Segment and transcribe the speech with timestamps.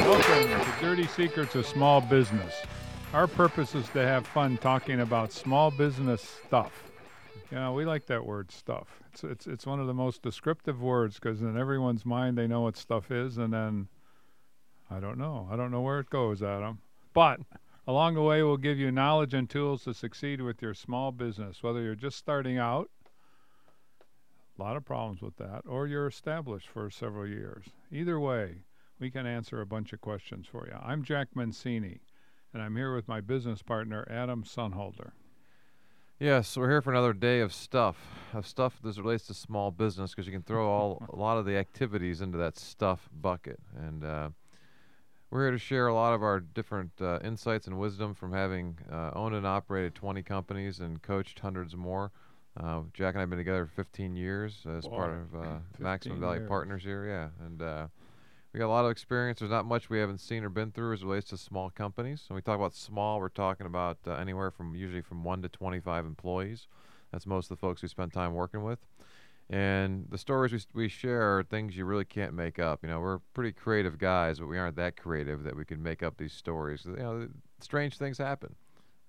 [0.00, 2.54] Welcome to Dirty Secrets of Small Business.
[3.14, 6.92] Our purpose is to have fun talking about small business stuff.
[7.50, 9.02] You know, we like that word stuff.
[9.12, 12.60] It's it's it's one of the most descriptive words because in everyone's mind they know
[12.60, 13.88] what stuff is, and then
[14.90, 15.48] I don't know.
[15.50, 16.80] I don't know where it goes, Adam.
[17.14, 17.40] But
[17.86, 21.62] along the way, we'll give you knowledge and tools to succeed with your small business,
[21.62, 22.90] whether you're just starting out.
[24.56, 27.64] A lot of problems with that, or you're established for several years.
[27.90, 28.58] Either way,
[29.00, 30.76] we can answer a bunch of questions for you.
[30.80, 31.98] I'm Jack Mencini,
[32.52, 35.10] and I'm here with my business partner, Adam Sonnhalter.
[36.20, 37.96] Yes, we're here for another day of stuff,
[38.32, 41.46] of stuff that relates to small business, because you can throw all a lot of
[41.46, 43.58] the activities into that stuff bucket.
[43.76, 44.28] And uh,
[45.30, 48.78] we're here to share a lot of our different uh, insights and wisdom from having
[48.88, 52.12] uh, owned and operated 20 companies and coached hundreds more.
[52.58, 56.20] Uh, Jack and I have been together for 15 years as part of uh, Maximum
[56.20, 56.48] Valley years.
[56.48, 57.46] Partners here, yeah.
[57.46, 57.86] And uh,
[58.52, 59.40] we got a lot of experience.
[59.40, 62.24] There's not much we haven't seen or been through as it relates to small companies.
[62.28, 65.48] When we talk about small, we're talking about uh, anywhere from usually from one to
[65.48, 66.68] 25 employees.
[67.10, 68.78] That's most of the folks we spend time working with.
[69.50, 72.80] And the stories we, we share are things you really can't make up.
[72.82, 76.02] You know, we're pretty creative guys, but we aren't that creative that we can make
[76.02, 76.84] up these stories.
[76.84, 77.28] You know,
[77.60, 78.54] strange things happen.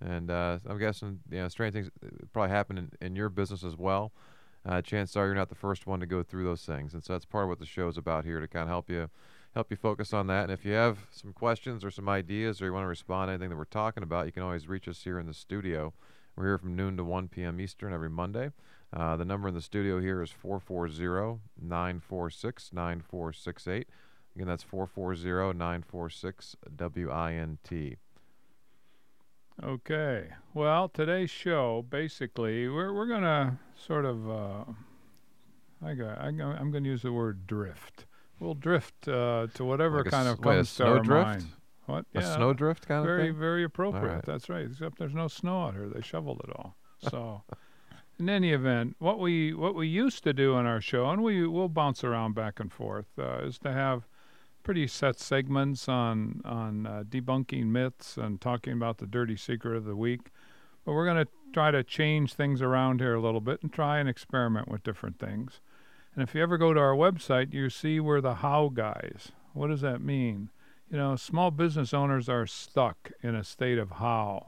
[0.01, 3.63] And uh, I'm guessing, you know, strange things uh, probably happen in, in your business
[3.63, 4.11] as well.
[4.65, 6.93] Uh, chances are you're not the first one to go through those things.
[6.93, 8.89] And so that's part of what the show is about here to kind of help
[8.89, 9.09] you
[9.53, 10.43] help you focus on that.
[10.43, 13.33] And if you have some questions or some ideas or you want to respond to
[13.33, 15.93] anything that we're talking about, you can always reach us here in the studio.
[16.35, 17.61] We're here from noon to 1 p.m.
[17.61, 18.51] Eastern every Monday.
[18.91, 23.87] Uh, the number in the studio here is 440 946 9468.
[24.35, 27.97] Again, that's 440 946 WINT.
[29.63, 30.27] Okay.
[30.53, 34.63] Well, today's show basically we're we're gonna sort of uh,
[35.83, 38.05] I got I go, I'm gonna use the word drift.
[38.39, 41.25] We'll drift uh, to whatever Like kind of wait, comes to our snowdrift?
[41.25, 41.45] mind.
[41.85, 42.05] What?
[42.15, 42.35] A Yeah.
[42.35, 43.39] snowdrift kind very of thing?
[43.39, 44.03] Very very appropriate.
[44.15, 44.25] right.
[44.25, 44.65] That's right.
[44.65, 45.87] Except there's no snow out here.
[45.87, 46.75] They shoveled it all.
[46.99, 47.43] So.
[48.17, 51.45] In any event, what we what we used to do on our show, and we
[51.45, 54.07] will bounce around back and forth, uh, is to have
[54.65, 59.85] pretty set segments on on uh, debunking myths and talking about the dirty secret of
[59.85, 60.31] the week.
[60.83, 63.99] But we're going to try to change things around here a little bit and try
[63.99, 65.61] and experiment with different things.
[66.13, 69.31] And if you ever go to our website, you see we're the how guys.
[69.53, 70.49] What does that mean?
[70.89, 74.47] You know, small business owners are stuck in a state of how.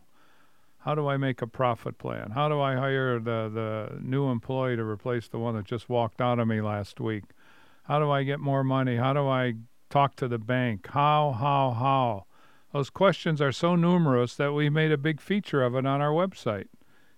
[0.80, 2.32] How do I make a profit plan?
[2.32, 6.22] How do I hire the, the new employee to replace the one that just walked
[6.22, 7.26] out of me last week?
[7.84, 8.96] How do I get more money?
[8.98, 9.56] How do I
[9.90, 10.88] talk to the bank?
[10.92, 12.26] How, how, how?
[12.74, 16.12] Those questions are so numerous that we made a big feature of it on our
[16.12, 16.68] website.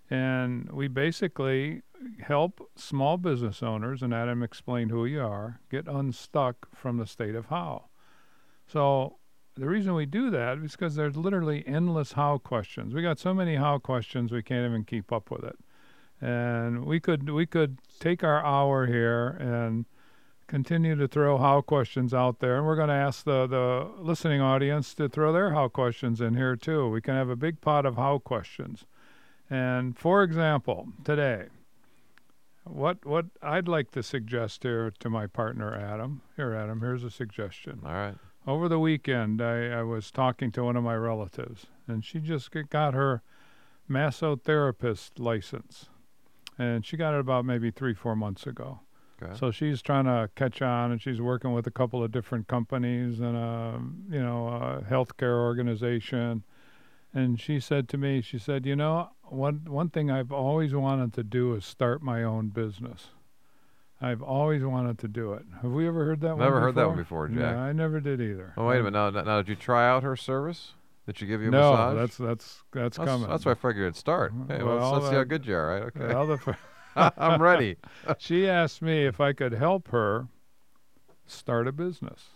[0.10, 1.82] And we basically
[2.22, 7.36] help small business owners, and Adam explained who you are, get unstuck from the state
[7.36, 7.86] of how.
[8.68, 9.18] So
[9.56, 12.94] the reason we do that is because there's literally endless how questions.
[12.94, 15.58] We got so many how questions we can't even keep up with it.
[16.22, 19.86] And we could we could take our hour here and
[20.50, 24.42] continue to throw how questions out there, and we're going to ask the the listening
[24.42, 26.90] audience to throw their how questions in here too.
[26.90, 28.86] We can have a big pot of how questions.
[29.50, 31.46] And for example, today,
[32.66, 36.22] what what I'd like to suggest here to my partner Adam.
[36.36, 36.82] Here, Adam.
[36.82, 37.82] Here's a suggestion.
[37.86, 38.16] All right.
[38.48, 42.50] Over the weekend, I, I was talking to one of my relatives, and she just
[42.70, 43.22] got her
[43.90, 45.90] massotherapist license,
[46.58, 48.80] and she got it about maybe three, four months ago.
[49.22, 49.36] Okay.
[49.38, 53.20] So she's trying to catch on, and she's working with a couple of different companies
[53.20, 56.44] and a you know a healthcare organization.
[57.14, 61.14] And she said to me, she said, you know, one one thing I've always wanted
[61.14, 63.08] to do is start my own business.
[64.02, 65.44] I've always wanted to do it.
[65.62, 66.40] Have we ever heard that one?
[66.40, 67.28] Never heard that one before?
[67.28, 67.38] Jack.
[67.38, 68.54] No, I never did either.
[68.56, 69.14] Oh, wait a minute.
[69.14, 70.74] Now, now, did you try out her service?
[71.06, 71.96] Did she give you a no, massage?
[71.98, 73.28] that's that's that's, that's, coming.
[73.28, 74.32] that's why I figured it'd start.
[74.48, 75.84] Hey, well, Well, let's, let's see how good you are, right?
[75.84, 76.46] Okay.
[77.18, 77.78] I'm ready.
[78.18, 80.28] she asked me if I could help her
[81.26, 82.30] start a business.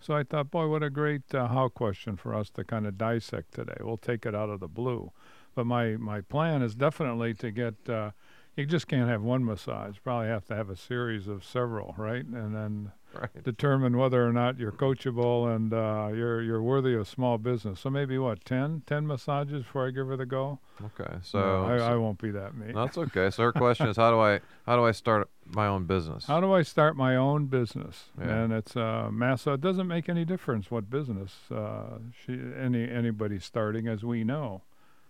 [0.00, 2.98] So I thought, boy, what a great uh, how question for us to kind of
[2.98, 3.76] dissect today.
[3.80, 5.12] We'll take it out of the blue.
[5.54, 8.10] But my, my plan is definitely to get, uh,
[8.56, 9.96] you just can't have one massage.
[10.02, 12.24] Probably have to have a series of several, right?
[12.24, 13.44] And then Right.
[13.44, 17.80] determine whether or not you're coachable and uh, you're, you're worthy of small business.
[17.80, 18.82] So maybe what, 10?
[18.86, 20.58] 10 massages before I give her the go?
[20.82, 21.12] Okay.
[21.22, 22.72] So, No, I, so- I won't be that mean.
[22.74, 23.30] that's okay.
[23.30, 26.24] So her question is, how do I how do I start my own business?
[26.26, 28.04] How do I start my own business?
[28.18, 28.28] Yeah.
[28.28, 29.52] And it's uh, massa.
[29.54, 34.62] It doesn't make any difference what business uh, she, any anybody starting, as we know.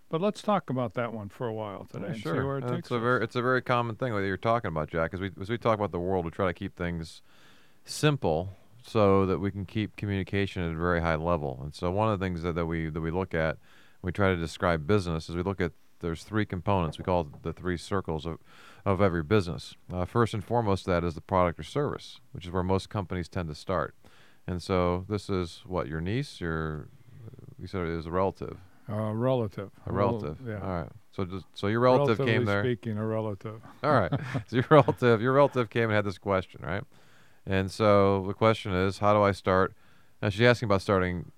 [0.09, 2.57] But let's talk about that one for a while today Yeah, sure.
[2.59, 5.13] it it's a very it's a very common thing that you're talking about, Jack.
[5.13, 7.21] As we as we talk about the world, we try to keep things
[7.85, 11.59] simple so that we can keep communication at a very high level.
[11.63, 13.57] And so one of the things that, that we that we look at
[14.01, 16.97] we try to describe business is we look at there's three components.
[16.97, 18.37] We call it the three circles of,
[18.85, 19.75] of every business.
[19.91, 23.27] Uh, first and foremost, that is the product or service, which is where most companies
[23.27, 23.95] tend to start.
[24.45, 26.89] And so this is what your niece, your
[27.59, 28.57] you said it is a relative.
[28.87, 29.71] Uh, relative.
[29.87, 30.37] A relative.
[30.45, 30.59] yeah.
[30.61, 30.89] All right.
[31.11, 32.63] So just, so your relative Relatively came there.
[32.63, 33.61] speaking, a relative.
[33.83, 34.11] All right.
[34.47, 36.83] so your relative, your relative came and had this question, right?
[37.45, 39.73] And so the question is, how do I start?
[40.21, 41.31] Now she's asking about starting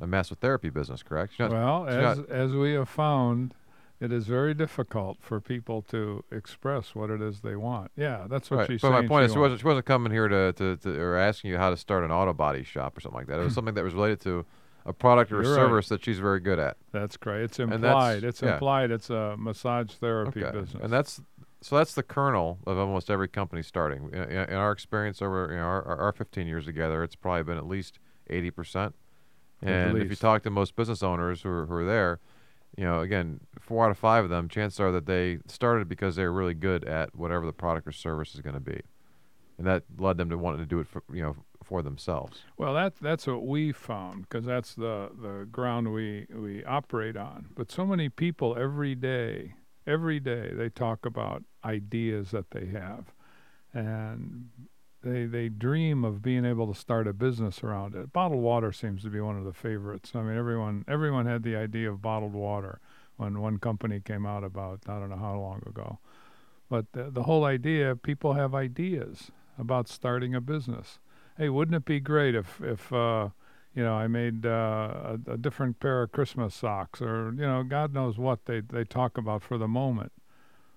[0.00, 1.38] a massotherapy business, correct?
[1.38, 3.54] Not- well, as not- as we have found,
[4.00, 7.90] it is very difficult for people to express what it is they want.
[7.96, 8.66] Yeah, that's what right.
[8.66, 9.02] she's but saying.
[9.02, 11.50] my point she is, she wasn't, she wasn't coming here to, to, to or asking
[11.50, 13.38] you how to start an auto body shop or something like that.
[13.38, 14.46] It was something that was related to
[14.86, 15.60] a product or a You're right.
[15.60, 16.78] service that she's very good at.
[16.92, 17.42] That's great.
[17.42, 18.24] It's implied.
[18.24, 18.54] it's yeah.
[18.54, 18.90] implied.
[18.90, 20.58] It's a massage therapy Okay.
[20.58, 20.82] business.
[20.82, 21.20] And that's
[21.62, 24.10] so that's the kernel of almost every company starting.
[24.12, 27.16] In, in in our experience over you know, our, our our 15 years together, it's
[27.16, 27.98] probably been at least
[28.28, 28.94] 80 percent.
[29.62, 32.18] And if you talk to most business owners who are, who are there,
[32.76, 36.16] you know, again, four out of five of them, chances are that they started because
[36.16, 38.80] they were really good at whatever the product or service is going to be,
[39.58, 42.42] and that led them to wanting to do it for you know for themselves.
[42.56, 47.48] Well, that that's what we found because that's the the ground we we operate on.
[47.54, 49.54] But so many people every day,
[49.90, 53.12] every day they talk about ideas that they have,
[53.72, 54.50] and
[55.02, 58.12] they they dream of being able to start a business around it.
[58.12, 60.12] Bottled water seems to be one of the favorites.
[60.14, 62.80] I mean, everyone everyone had the idea of bottled water
[63.16, 65.98] when one company came out about I don't know how long ago.
[66.68, 71.00] But the, the whole idea, people have ideas about starting a business
[71.40, 73.30] hey, wouldn't it be great if if uh,
[73.74, 77.62] you know I made uh, a, a different pair of Christmas socks, or you know,
[77.62, 80.12] God knows what they they talk about for the moment,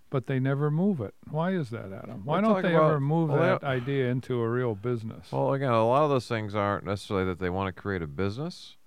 [0.10, 1.14] but they never move it.
[1.30, 2.22] Why is that, Adam?
[2.26, 5.32] Why We're don't they about- ever move well, that idea into a real business?
[5.32, 8.08] Well, again, a lot of those things aren't necessarily that they want to create a
[8.08, 8.78] business.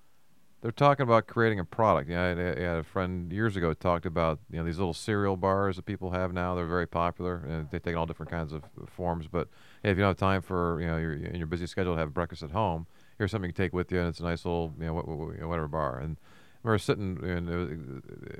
[0.62, 2.08] They're talking about creating a product.
[2.08, 4.64] You know, I, had a- I had a friend years ago talked about you know
[4.64, 6.54] these little cereal bars that people have now.
[6.54, 9.26] They're very popular, and they take all different kinds of forms.
[9.28, 9.48] But
[9.82, 12.00] hey, if you don't have time for you know your, in your busy schedule to
[12.00, 12.86] have breakfast at home,
[13.18, 15.08] here's something you can take with you, and it's a nice little you know, what,
[15.08, 15.98] what, you know whatever bar.
[15.98, 16.16] And
[16.62, 17.68] we were sitting, and there was,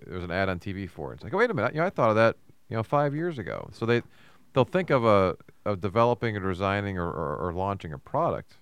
[0.07, 1.17] there was an ad on TV for it.
[1.17, 2.37] It's like, oh, wait a minute, you know, I thought of that
[2.69, 3.69] you know five years ago.
[3.73, 4.03] So they
[4.53, 8.57] they'll think of a of developing or designing or, or, or launching a product,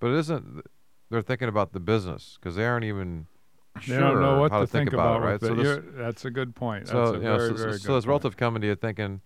[0.00, 0.62] but it isn't.
[1.10, 3.26] They're thinking about the business because they aren't even
[3.76, 5.40] they sure don't know what how to to think, about, about, it, right?
[5.40, 6.88] So this, that's a good point.
[6.88, 8.08] so that's a you know, very, so, very so, so this point.
[8.08, 9.20] relative coming to you thinking,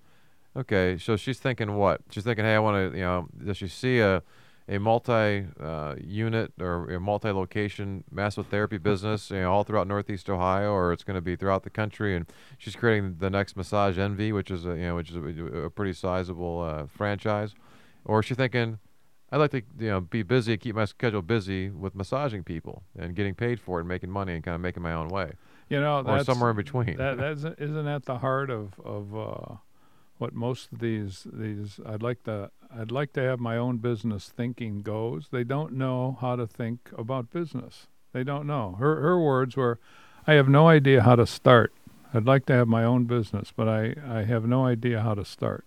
[0.56, 2.02] okay, so she's thinking what?
[2.10, 4.22] She's thinking, hey, I want to, you know, does she see a
[4.70, 10.30] a multi uh, unit or a multi location massotherapy business, you know, all throughout Northeast
[10.30, 12.26] Ohio, or it's going to be throughout the country, and
[12.56, 15.70] she's creating the next Massage Envy, which is a, you know, which is a, a
[15.70, 17.54] pretty sizable uh, franchise,
[18.04, 18.78] or is she thinking?
[19.32, 23.14] I'd like to, you know, be busy, keep my schedule busy with massaging people and
[23.14, 25.32] getting paid for it and making money and kind of making my own way,
[25.68, 26.96] you know, or that's, somewhere in between.
[26.96, 29.56] that that's isn't at the heart of of uh,
[30.18, 34.32] what most of these these I'd like to I'd like to have my own business
[34.34, 35.28] thinking goes.
[35.30, 37.88] They don't know how to think about business.
[38.12, 38.76] They don't know.
[38.78, 39.78] Her her words were,
[40.26, 41.72] "I have no idea how to start.
[42.12, 45.24] I'd like to have my own business, but I I have no idea how to
[45.24, 45.64] start.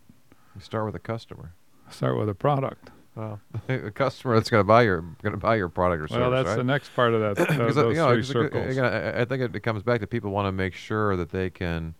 [0.55, 1.53] You start with a customer.
[1.89, 2.89] Start with a product.
[3.15, 3.39] Well,
[3.69, 6.31] a customer that's going to buy your going to buy your product or service, well,
[6.31, 6.57] that's right?
[6.57, 7.47] the next part of that.
[7.47, 8.71] th- those you know, three circles.
[8.71, 11.29] again, I, I think it, it comes back to people want to make sure that
[11.29, 11.93] they can,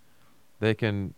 [0.60, 1.14] they can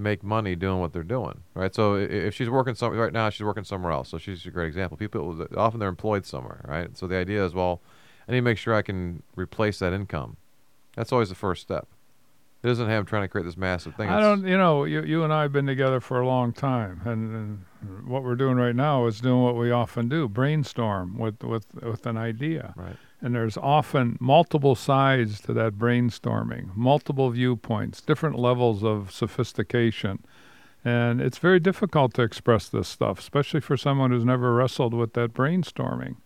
[0.00, 1.74] make money doing what they're doing, right?
[1.74, 4.08] So if she's working some right now, she's working somewhere else.
[4.08, 4.96] So she's a great example.
[4.96, 6.96] People often they're employed somewhere, right?
[6.96, 7.80] So the idea is, well,
[8.28, 10.36] I need to make sure I can replace that income.
[10.96, 11.86] That's always the first step.
[12.62, 14.10] It isn't him trying to create this massive thing.
[14.10, 16.52] I It's- don't, you know, you, you and I have been together for a long
[16.52, 17.34] time, and,
[17.80, 21.64] and what we're doing right now is doing what we often do: brainstorm with with
[21.82, 22.74] with an idea.
[22.76, 22.96] Right.
[23.22, 30.24] And there's often multiple sides to that brainstorming, multiple viewpoints, different levels of sophistication,
[30.84, 35.12] and it's very difficult to express this stuff, especially for someone who's never wrestled with
[35.12, 36.16] that brainstorming.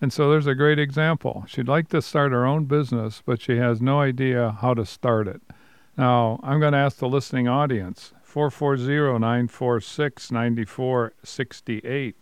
[0.00, 1.44] And so there's a great example.
[1.48, 5.28] She'd like to start her own business, but she has no idea how to start
[5.28, 5.40] it.
[5.96, 12.16] Now, I'm going to ask the listening audience 440 946 9468.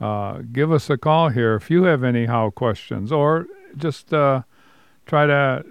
[0.00, 4.42] Uh, Give us a call here if you have any how questions, or just uh,
[5.06, 5.64] try to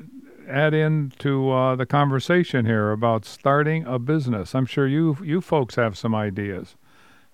[0.47, 4.55] add in to uh, the conversation here about starting a business.
[4.55, 6.75] I'm sure you you folks have some ideas,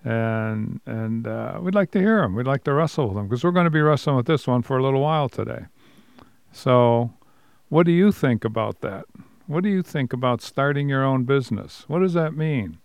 [0.04, 2.34] and and uh, we'd like to hear them.
[2.34, 4.62] We'd like to wrestle with them because we're going to be wrestling with this one
[4.62, 5.66] for a little while today.
[6.52, 7.12] So,
[7.68, 9.06] what do you think about that?
[9.46, 11.84] What do you think about starting your own business?
[11.88, 12.78] What does that mean?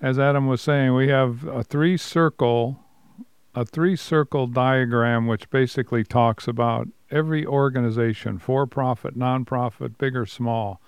[0.00, 2.80] As Adam was saying, we have a three circle
[3.56, 10.26] a three circle diagram which basically talks about every organization, for profit, non-profit, big or
[10.26, 10.78] small.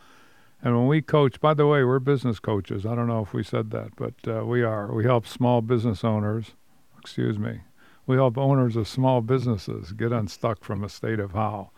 [0.61, 2.85] And when we coach, by the way, we're business coaches.
[2.85, 4.93] I don't know if we said that, but uh, we are.
[4.93, 6.53] We help small business owners,
[6.99, 7.61] excuse me,
[8.07, 11.71] we help owners of small businesses get unstuck from a state of how.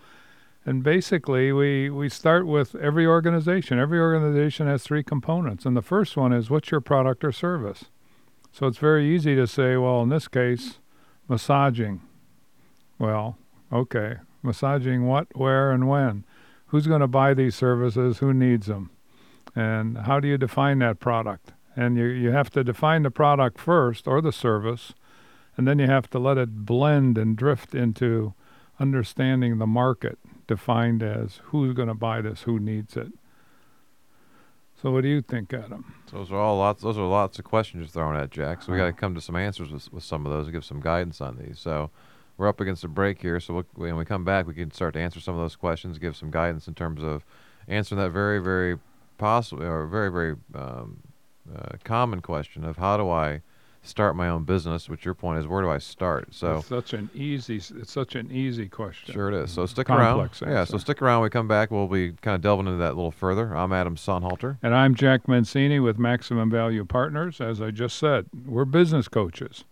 [0.64, 3.78] And basically, we, we start with every organization.
[3.78, 5.64] Every organization has three components.
[5.64, 7.84] And the first one is what's your product or service?
[8.52, 10.79] So it's very easy to say, well, in this case,
[11.30, 12.00] massaging.
[12.98, 13.38] Well,
[13.72, 14.16] okay.
[14.42, 16.24] Massaging what, where, and when?
[16.66, 18.18] Who's going to buy these services?
[18.18, 18.90] Who needs them?
[19.54, 21.52] And how do you define that product?
[21.76, 24.92] And you, you have to define the product first or the service,
[25.56, 28.34] and then you have to let it blend and drift into
[28.80, 30.18] understanding the market
[30.48, 33.12] defined as who's going to buy this, who needs it.
[34.80, 35.84] So what do you think, Adam?
[36.10, 36.82] Those are all lots.
[36.82, 38.62] Those are lots of questions you're throwing at Jack.
[38.62, 40.64] So we got to come to some answers with, with some of those and give
[40.64, 41.58] some guidance on these.
[41.58, 41.90] So
[42.38, 43.40] we're up against a break here.
[43.40, 45.98] So we'll, when we come back, we can start to answer some of those questions,
[45.98, 47.26] give some guidance in terms of
[47.68, 48.78] answering that very, very
[49.18, 51.02] possible or very, very um,
[51.54, 53.42] uh, common question of how do I
[53.82, 56.34] start my own business, which your point is where do I start?
[56.34, 59.14] So it's such an easy it's such an easy question.
[59.14, 59.50] Sure it is.
[59.50, 59.70] So mm-hmm.
[59.70, 60.52] stick Complex around.
[60.52, 61.20] Yeah, so stick around.
[61.20, 63.54] When we come back, we'll be kind of delving into that a little further.
[63.56, 64.58] I'm Adam Sonnhalter.
[64.62, 67.40] And I'm Jack Mencini with Maximum Value Partners.
[67.40, 69.64] As I just said, we're business coaches,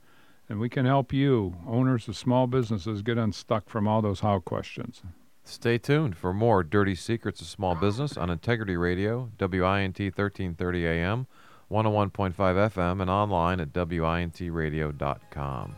[0.48, 4.40] and we can help you, owners of small businesses, get unstuck from all those how
[4.40, 5.02] questions.
[5.44, 11.26] Stay tuned for more Dirty Secrets of Small Business on Integrity Radio, WINT 1330 AM,
[11.70, 15.76] 101.5 FM, and online at WINTradio.com.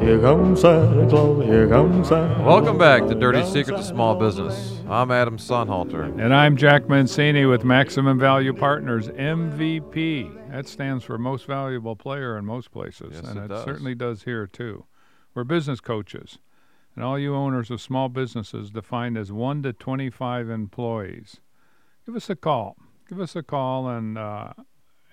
[0.00, 4.14] Here comes Santa Claus, here comes Santa Welcome back to Dirty comes Secrets of Small
[4.14, 4.78] Business.
[4.88, 6.04] I'm Adam Sonnhalter.
[6.22, 10.52] And I'm Jack Mencini with Maximum Value Partners, MVP.
[10.52, 13.64] That stands for Most Valuable Player in most places, Yes, and it it, does.
[13.64, 14.84] certainly does here too.
[15.34, 16.38] We're business coaches,
[16.96, 21.36] and all you owners of small businesses defined as 1 to 25 employees,
[22.06, 22.76] give us a call.
[23.08, 24.54] Give us a call and uh,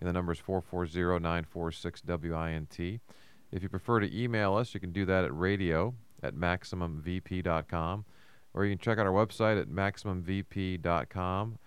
[0.00, 3.00] And the number is 440-946-WINT.
[3.50, 8.04] If you prefer to email us, you can do that at radio at maximumvp.com
[8.54, 11.58] or you can check out our website at maximumvp.com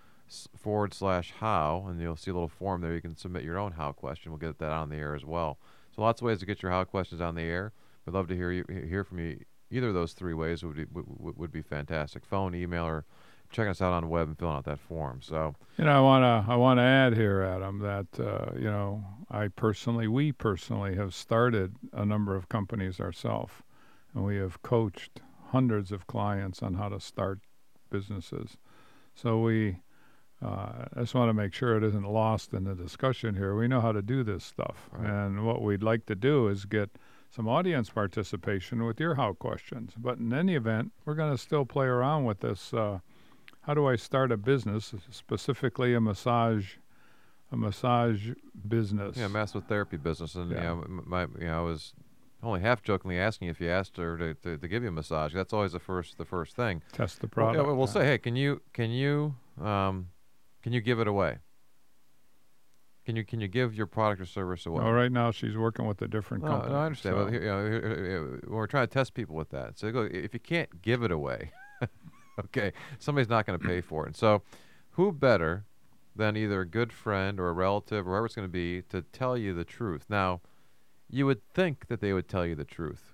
[0.56, 2.94] forward slash how, and you'll see a little form there.
[2.94, 4.32] You can submit your own how question.
[4.32, 5.58] We'll get that on the air as well.
[5.94, 7.72] So lots of ways to get your how questions on the air.
[8.06, 9.40] We'd love to hear you hear from you.
[9.70, 12.24] Either of those three ways would be would- would be fantastic.
[12.24, 13.04] Phone, email, or
[13.52, 15.20] checking us out on the web and filling out that form.
[15.22, 18.64] So You know, I want to I want to add here, Adam, that uh, you
[18.70, 23.52] know, I personally, we personally have started a number of companies ourselves,
[24.14, 27.40] and we have coached hundreds of clients on how to start
[27.90, 28.56] businesses.
[29.14, 29.76] So we,
[30.42, 33.54] uh, I just want to make sure it isn't lost in the discussion here.
[33.54, 35.08] We know how to do this stuff, Right.
[35.08, 36.90] and what we'd like to do is get
[37.30, 39.92] some audience participation with your how questions.
[39.96, 42.72] But in any event, we're going to still play around with this.
[42.74, 43.00] Uh,
[43.62, 46.74] how do I start a business, specifically a massage,
[47.50, 48.30] a massage
[48.68, 49.16] business?
[49.16, 50.56] yeah, massotherapy business, and Yeah.
[50.58, 51.94] you know, my you know, I was
[52.42, 55.32] only half jokingly asking if you asked her to, to, to give you a massage.
[55.32, 56.82] That's always the first the first thing.
[56.92, 57.66] Test the Well, product.
[57.66, 57.92] yeah, we'll yeah.
[57.92, 60.08] say, hey, can you can you um,
[60.62, 61.38] can you give it away?
[63.04, 64.82] Can you can you give your product or service away?
[64.82, 66.72] Well, right now she's working with a different No, company.
[66.72, 67.16] no, I understand.
[67.16, 69.90] so- But here, you know, here- here, we're trying to test people with that, so
[69.92, 71.50] go, if you can't give it away,
[72.46, 74.08] okay, somebody's not going to pay for it.
[74.08, 74.42] And so,
[74.92, 75.64] who better
[76.14, 79.02] than either a good friend or a relative or whoever it's going to be to
[79.02, 80.06] tell you the truth?
[80.08, 80.40] Now,
[81.08, 83.12] you would think that they would tell you the truth,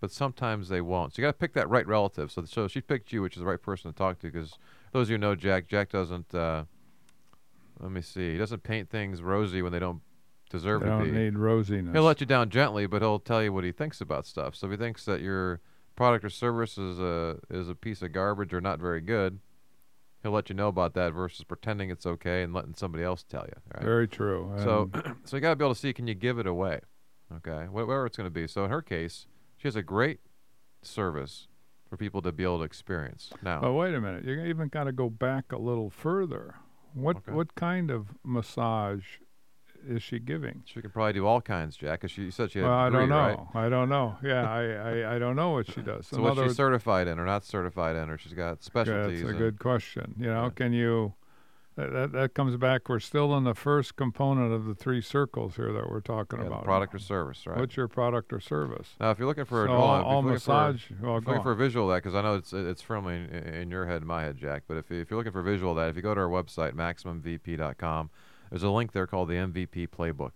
[0.00, 1.14] but sometimes they won't.
[1.14, 2.30] So you got to pick that right relative.
[2.32, 4.30] So, so she picked you, which is the right person to talk to.
[4.30, 4.58] Because
[4.92, 6.34] those of you who know Jack, Jack doesn't.
[6.34, 6.64] Uh,
[7.80, 8.32] let me see.
[8.32, 10.02] He doesn't paint things rosy when they don't
[10.50, 11.10] deserve they to don't be.
[11.10, 11.92] need rosiness.
[11.92, 14.54] He'll let you down gently, but he'll tell you what he thinks about stuff.
[14.54, 15.60] So if he thinks that your
[15.96, 19.40] product or service is a is a piece of garbage or not very good,
[20.22, 23.44] he'll let you know about that versus pretending it's okay and letting somebody else tell
[23.46, 23.54] you.
[23.74, 23.84] Right?
[23.84, 24.52] Very true.
[24.58, 26.80] So, And so you got to be able to see can you give it away,
[27.36, 27.66] okay?
[27.66, 28.46] Wh- Whatever it's going to be.
[28.46, 30.20] So in her case, she has a great
[30.82, 31.48] service
[31.88, 33.30] for people to be able to experience.
[33.42, 36.54] Now, but wait a minute, you even got to go back a little further.
[36.94, 37.32] What Okay.
[37.32, 39.04] what kind of massage
[39.88, 40.62] is she giving?
[40.66, 42.00] she can probably do all kinds, Jack.
[42.00, 43.48] 'cause she said she had Well, I three, don't know.
[43.54, 43.66] right?
[43.66, 44.16] I don't know.
[44.22, 44.62] Yeah, I,
[45.02, 46.06] I, I don't know what she does.
[46.08, 48.50] So In what's other she words- certified in or not certified in, or she's got
[48.50, 49.22] Yeah, specialties?
[49.22, 50.14] That's a good question.
[50.18, 50.50] You know, Yeah.
[50.50, 51.14] can you?
[51.74, 52.90] That, that that comes back.
[52.90, 56.46] We're still in the first component of the three circles here that we're talking yeah,
[56.48, 56.64] about.
[56.64, 57.58] product or service, right?
[57.58, 58.90] What's your product or service?
[59.00, 60.82] now, if you're looking for so a, all, all looking for- massage.
[61.00, 62.82] well, If go you're looking for a visual of that, because I know it's it's
[62.82, 64.64] firmly in, in your head and my head, Jack.
[64.68, 66.28] But if if you're looking for a visual of that, if you go to our
[66.28, 68.10] website maximumvp.com,
[68.52, 70.32] there's a link there called the MVP Playbook,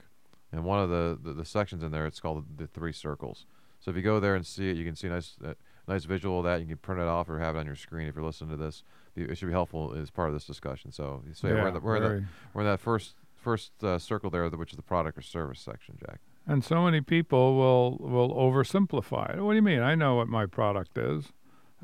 [0.51, 3.45] and one of the, the, the sections in there it's called the three circles.
[3.79, 5.53] So if you go there and see it, you can see a nice uh,
[5.87, 6.61] nice visual of that.
[6.61, 8.57] You can print it off or have it on your screen if you're listening to
[8.57, 8.85] this.
[9.17, 10.93] It should be helpful as part of this discussion.
[10.93, 13.99] So, so yeah, we're, in the, we're, in the, we're in that first first uh,
[13.99, 16.21] circle there, which is the product or service section, Jack.
[16.47, 19.43] And so many people will will oversimplify it.
[19.43, 19.83] What do you mean?
[19.83, 21.33] I know what my product is.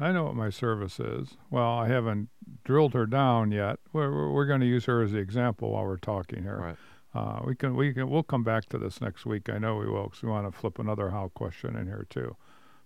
[0.02, 1.36] I know what my service is.
[1.48, 2.28] Well, I haven't
[2.64, 3.78] drilled her down yet.
[3.92, 6.58] We're we're, we're going to use her as the example while we're talking here.
[6.58, 6.76] Right.
[7.14, 9.48] Uh, we can we can we'll come back to this next week.
[9.48, 12.36] I know we will because we want to flip another how question in here too.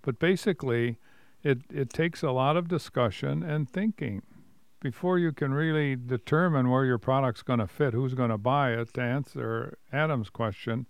[0.03, 0.99] But basically,
[1.43, 4.23] it it takes a lot of discussion and thinking
[4.81, 8.73] before you can really determine where your product's going to fit, who's going to buy
[8.73, 8.93] it.
[8.95, 10.87] To answer Adam's question,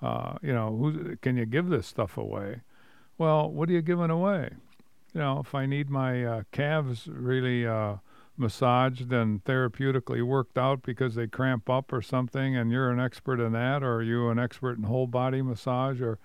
[0.00, 2.60] uh, you know, who can you give this stuff away?
[3.18, 4.50] Well, what are you giving away?
[5.14, 7.96] You know, if I need my uh, calves really uh,
[8.36, 13.38] massaged and therapeutically worked out because they cramp up or something, and you're an expert
[13.38, 16.18] in that, or are you an expert in whole body massage, or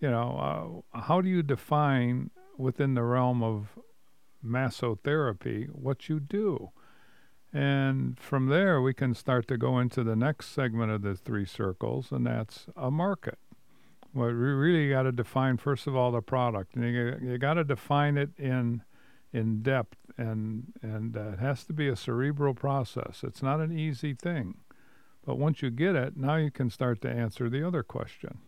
[0.00, 3.78] you know, uh, how do you define within the realm of
[4.44, 6.70] massotherapy what you do?
[7.52, 11.46] And from there, we can start to go into the next segment of the three
[11.46, 13.38] circles, and that's a market.
[14.14, 17.54] Well, we really got to define first of all the product, and you, you got
[17.54, 18.82] to define it in
[19.32, 23.22] in depth, and and uh, it has to be a cerebral process.
[23.22, 24.56] It's not an easy thing,
[25.24, 28.38] but once you get it, now you can start to answer the other question.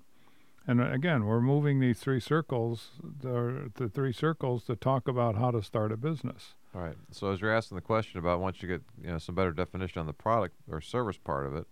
[0.67, 5.37] And uh, again, we're moving these three circles, the, the three circles, to talk about
[5.37, 6.55] how to start a business.
[6.75, 6.97] All right.
[7.11, 10.01] So as you're asking the question about once you get you know some better definition
[10.01, 11.67] on the product or service part of it,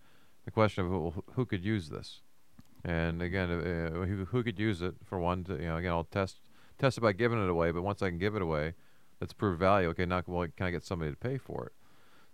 [0.45, 2.21] the question of who, who could use this,
[2.83, 5.43] and again, uh, who, who could use it for one?
[5.45, 6.39] To, you know, again, I'll test
[6.79, 7.71] test it by giving it away.
[7.71, 8.73] But once I can give it away,
[9.21, 9.89] let's prove value.
[9.89, 11.73] Okay, now well, can I get somebody to pay for it?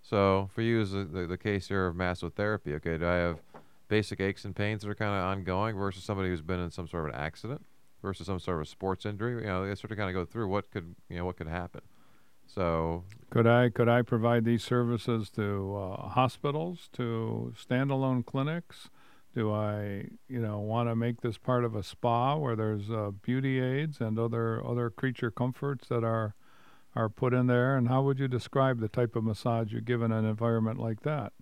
[0.01, 2.73] So for you, is the, the, the case here of massotherapy.
[2.75, 3.39] Okay, do I have
[3.87, 6.87] basic aches and pains that are kind of ongoing versus somebody who's been in some
[6.87, 7.65] sort of an accident
[8.01, 9.41] versus some sort of a sports injury?
[9.41, 11.47] You know, they sort of kind of go through what could you know what could
[11.47, 11.81] happen.
[12.47, 18.89] So Could I could I provide these services to uh, hospitals, to standalone clinics?
[19.35, 23.11] Do I, you know, want to make this part of a spa where there's uh,
[23.21, 26.33] beauty aids and other other creature comforts that are
[26.95, 27.77] are put in there?
[27.77, 31.01] And how would you describe the type of massage you give in an environment like
[31.01, 31.33] that?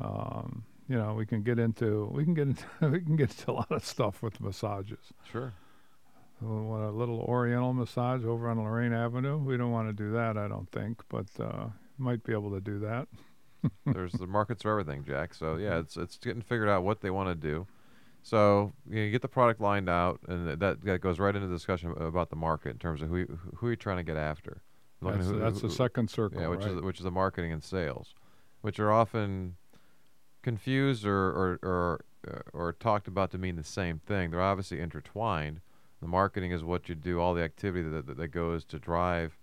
[0.00, 3.50] Um, you know, we can get into we can get into we can get into
[3.50, 5.12] a lot of stuff with massages.
[5.30, 5.52] sure.
[6.40, 9.38] Want a little Oriental massage over on Lorain Avenue?
[9.38, 11.66] We don't want to do that, I don't think, but uh,
[11.98, 13.08] might be able to do that.
[13.86, 15.34] There's the markets for everything, Jack.
[15.34, 17.66] So yeah, it's it's getting figured out what they want to do.
[18.22, 21.48] So you, know, you get the product lined out, and that that goes right into
[21.48, 24.02] the discussion about the market in terms of who you, who are you're trying to
[24.02, 24.62] get after.
[25.00, 26.74] That's, who- that's the second circle, Yeah, which right?
[26.74, 28.14] is which is the marketing and sales,
[28.60, 29.56] which are often
[30.42, 34.30] confused or or or, uh, or talked about to mean the same thing.
[34.30, 35.60] They're obviously intertwined.
[36.00, 39.36] The marketing is what you do, all the activity that, that, that goes to drive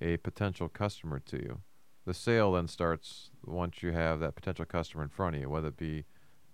[0.00, 1.60] a potential customer to you.
[2.06, 5.68] The sale then starts once you have that potential customer in front of you, whether
[5.68, 6.04] it be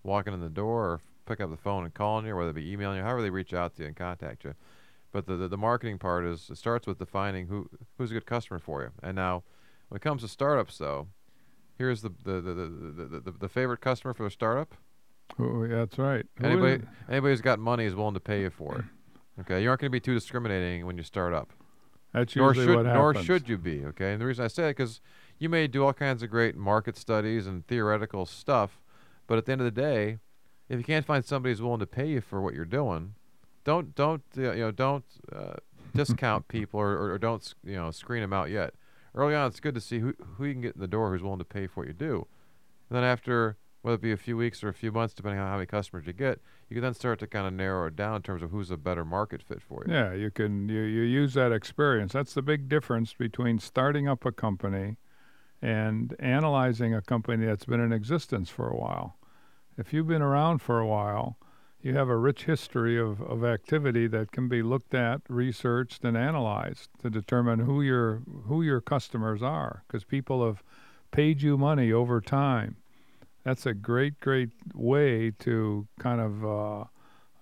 [0.02, 2.54] walking in the door or picking up the phone and calling you, or whether it
[2.54, 4.54] be emailing you, however they reach out to you and contact you.
[5.12, 8.24] But the, the, the marketing part is it starts with defining who who's a good
[8.26, 8.90] customer for you.
[9.02, 9.42] And now,
[9.88, 11.08] when it comes to startups, though,
[11.76, 12.68] here's the the the, the,
[13.04, 14.74] the, the, the favorite customer for a startup.
[15.38, 16.24] Oh, who- that's right.
[16.42, 18.84] Anybody anybody who's got money is willing to pay you for it.
[19.40, 21.52] Okay, you aren't going to be too discriminating when you start up.
[22.14, 23.84] That's Nor usually should what nor should you be.
[23.86, 25.00] Okay, and the reason I say it because
[25.42, 28.80] you may do all kinds of great market studies and theoretical stuff,
[29.26, 30.18] but at the end of the day,
[30.68, 33.14] if you can't find somebody who's willing to pay you for what you're doing,
[33.64, 35.54] don't don't uh, you know don't uh,
[35.96, 38.74] discount people or, or, or don't you know screen them out yet.
[39.16, 41.22] Early on, it's good to see who who you can get in the door who's
[41.22, 42.28] willing to pay for what you do.
[42.88, 45.48] And then after whether it be a few weeks or a few months, depending on
[45.48, 48.14] how many customers you get, you can then start to kind of narrow it down
[48.14, 49.92] in terms of who's a better market fit for you.
[49.92, 52.12] Yeah, you can you, you use that experience.
[52.12, 54.98] That's the big difference between starting up a company
[55.62, 59.16] and analyzing a company that's been in existence for a while.
[59.78, 61.38] If you've been around for a while,
[61.80, 66.16] you have a rich history of, of activity that can be looked at, researched, and
[66.16, 70.62] analyzed to determine who your who your customers are, because people have
[71.10, 72.76] paid you money over time.
[73.44, 76.84] That's a great, great way to kind of uh,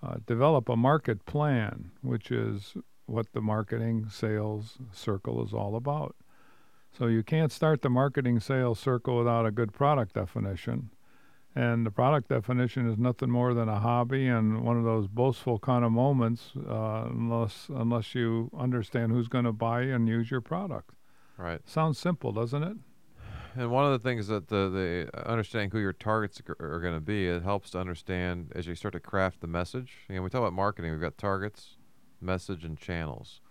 [0.01, 6.15] uh, develop a market plan, which is what the marketing sales circle is all about.
[6.97, 10.91] So you can't start the marketing sales circle without a good product definition
[11.55, 15.59] and the product definition is nothing more than a hobby and one of those boastful
[15.59, 20.41] kind of moments, uh, unless unless you understand who's going to buy and use your
[20.41, 20.91] product.
[21.37, 21.59] Right.
[21.67, 22.77] Sounds simple, doesn't it?
[23.55, 27.01] And one of the things that the, the understanding who your targets are going to
[27.01, 29.91] be, it helps to understand as you start to craft the message.
[30.07, 30.91] You know, we talk about marketing.
[30.91, 31.75] We've got targets,
[32.21, 33.41] message, and channels.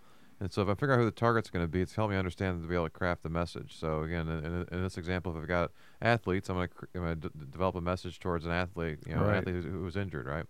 [0.41, 2.17] And so if I figure out who the target's going to be, it's helping me
[2.17, 3.77] understand to be able to craft the message.
[3.77, 7.21] So again, in, in, this example, if I've got athletes, I'm going to, I'm going
[7.21, 9.33] to d- develop a message towards an athlete, you know, right.
[9.33, 10.45] an athlete who's, who's injured, right?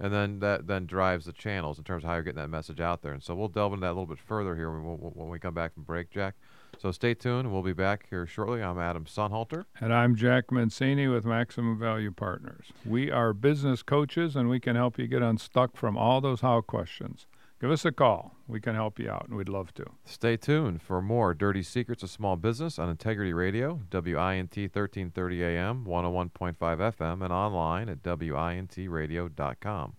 [0.00, 2.80] And then that then drives the channels in terms of how you're getting that message
[2.80, 3.12] out there.
[3.12, 5.52] And so we'll delve into that a little bit further here when, when we come
[5.52, 6.34] back from break, Jack.
[6.78, 7.52] So stay tuned.
[7.52, 8.62] We'll be back here shortly.
[8.62, 9.66] I'm Adam Sonnhalter.
[9.80, 12.66] And I'm Jack Mencini with Maximum Value Partners.
[12.86, 16.62] We are business coaches and we can help you get unstuck from all those how
[16.62, 17.26] questions
[17.60, 18.36] give us a call.
[18.46, 19.84] We can help you out, and we'd love to.
[20.04, 25.84] Stay tuned for more Dirty Secrets of Small Business on Integrity Radio, WINT 1330 AM,
[25.84, 29.94] 101.5 FM, and online at WINTradio.com.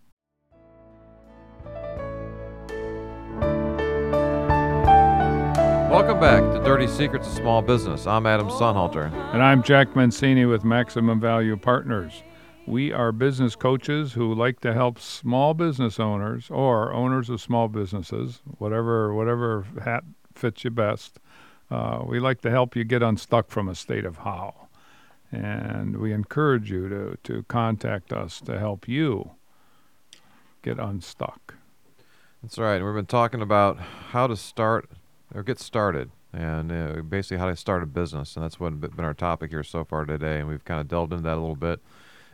[5.92, 8.06] Welcome back to Dirty Secrets of Small Business.
[8.06, 9.12] I'm Adam Sonnhalter.
[9.34, 12.24] And I'm Jack Mencini with Maximum Value Partners.
[12.68, 17.70] We are business coaches who like to help small business owners or owners of small
[17.70, 20.04] businesses, whatever whatever hat
[20.36, 21.18] fits you best.
[21.72, 24.68] Uh, we like to help you get unstuck from a state of how,
[25.32, 29.32] and we encourage you to to contact us to help you
[30.62, 31.54] get unstuck.
[32.44, 32.84] That's right.
[32.84, 33.80] We've been talking about
[34.12, 34.90] how to start
[35.34, 39.06] or get started, and uh, basically how to start a business, and that's what been
[39.06, 40.40] our topic here so far today.
[40.40, 41.80] And we've kind of delved into that a little bit.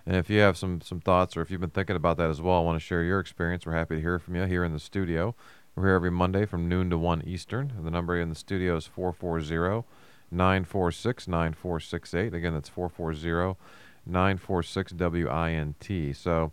[0.06, 2.42] And if you have some some thoughts or if you've been thinking about that as
[2.42, 3.66] well, I want to share your experience.
[3.66, 5.36] We're happy to hear from you here in the studio.
[5.76, 7.74] We're here every Monday from noon to 1 Eastern.
[7.82, 9.86] The number in the studio is 440
[10.30, 12.34] 946 9468.
[12.34, 13.58] Again, that's 440
[14.06, 16.16] 946 WINT.
[16.16, 16.52] So,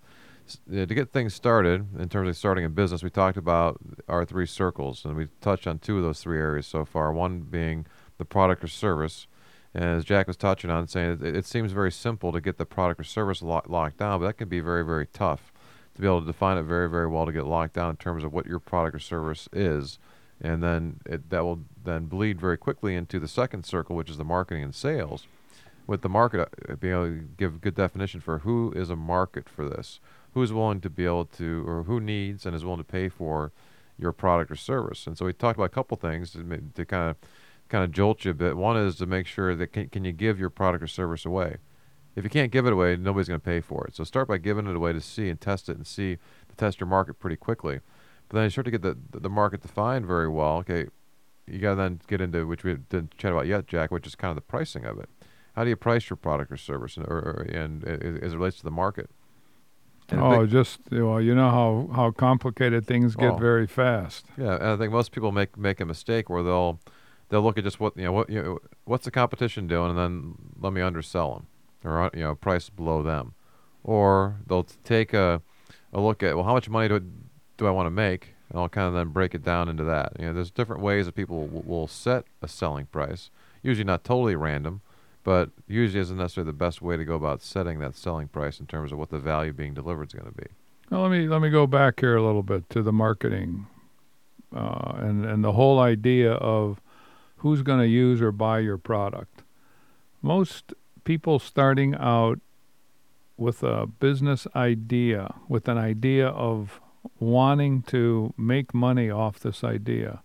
[0.70, 4.46] to get things started in terms of starting a business, we talked about our three
[4.46, 7.12] circles, and we touched on two of those three areas so far.
[7.12, 7.86] One being
[8.18, 9.26] the product or service,
[9.74, 13.00] as Jack was touching on, saying it, it seems very simple to get the product
[13.00, 15.52] or service lo- locked down, but that can be very, very tough
[15.94, 18.24] to be able to define it very, very well to get locked down in terms
[18.24, 19.98] of what your product or service is.
[20.40, 24.16] And then it, that will then bleed very quickly into the second circle, which is
[24.16, 25.26] the marketing and sales.
[25.86, 28.96] With the market, uh, being able to give a good definition for who is a
[28.96, 30.00] market for this,
[30.34, 33.52] who's willing to be able to, or who needs and is willing to pay for
[33.98, 35.06] your product or service.
[35.06, 37.16] And so we talked about a couple things to, to kind of
[37.70, 38.56] kind of jolt you a bit.
[38.56, 41.56] One is to make sure that can, can you give your product or service away.
[42.16, 43.94] If you can't give it away, nobody's going to pay for it.
[43.94, 46.16] So start by giving it away to see and test it and see
[46.48, 47.80] to test your market pretty quickly.
[48.28, 50.58] But then you start to get the the market defined very well.
[50.58, 50.86] Okay,
[51.46, 54.14] you got to then get into which we didn't chat about yet, Jack, which is
[54.14, 55.08] kind of the pricing of it.
[55.54, 58.58] How do you price your product or service, and, or, or, and as it relates
[58.58, 59.10] to the market?
[60.08, 64.26] And oh, just well, you know how how complicated things get oh, very fast.
[64.36, 66.80] Yeah, and I think most people make make a mistake where they'll
[67.30, 69.98] they'll look at just what you know what you know, what's the competition doing, and
[69.98, 71.46] then let me undersell them,
[71.90, 73.34] or uh, you know price below them,
[73.82, 75.40] or they'll take a
[75.92, 77.00] a look at well how much money do
[77.56, 80.12] do I want to make, and I'll kind of then break it down into that.
[80.18, 83.30] You know, there's different ways that people will, will set a selling price.
[83.62, 84.80] Usually not totally random,
[85.22, 88.66] but usually isn't necessarily the best way to go about setting that selling price in
[88.66, 90.46] terms of what the value being delivered is going to be.
[90.90, 93.66] Well, let me let me go back here a little bit to the marketing,
[94.54, 96.80] uh, and and the whole idea of
[97.40, 99.42] who's going to use or buy your product.
[100.22, 100.74] Most
[101.04, 102.38] people starting out
[103.36, 106.80] with a business idea, with an idea of
[107.18, 110.22] wanting to make money off this idea,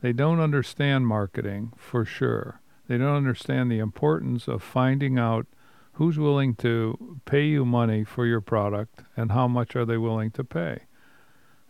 [0.00, 2.60] they don't understand marketing for sure.
[2.88, 5.46] They don't understand the importance of finding out
[5.92, 10.32] who's willing to pay you money for your product and how much are they willing
[10.32, 10.82] to pay.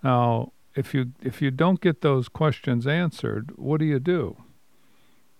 [0.03, 4.37] Now, if you if you don't get those questions answered, what do you do?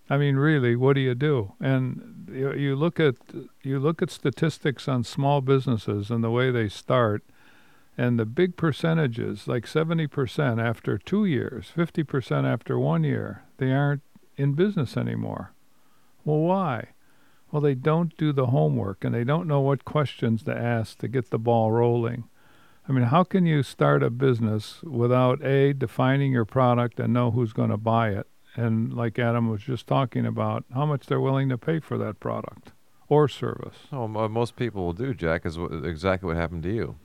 [0.09, 1.53] I mean, really, what do you do?
[1.59, 3.15] And you, you look at
[3.61, 7.23] you look at statistics on small businesses and the way they start,
[7.97, 14.01] and the big percentages, like 70% after two years, 50% after one year, they aren't
[14.37, 15.53] in business anymore.
[16.23, 16.87] Well, why?
[17.51, 21.07] Well, they don't do the homework and they don't know what questions to ask to
[21.07, 22.25] get the ball rolling.
[22.87, 27.31] I mean, how can you start a business without A, defining your product and know
[27.31, 28.27] who's going to buy it?
[28.55, 32.19] And like Adam was just talking about, how much they're willing to pay for that
[32.19, 32.71] product
[33.07, 33.75] or service.
[33.91, 36.95] Oh, most people will do, Jack, is wh- exactly what happened to you.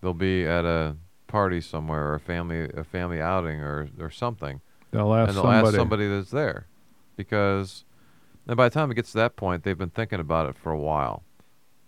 [0.00, 0.96] They'll be at a
[1.26, 5.44] party somewhere or a family a family outing or or something, They'll ask and they'll
[5.44, 5.68] somebody.
[5.68, 6.66] ask somebody that's there,
[7.16, 7.84] because,
[8.46, 10.70] and by the time it gets to that point, they've been thinking about it for
[10.72, 11.22] a while.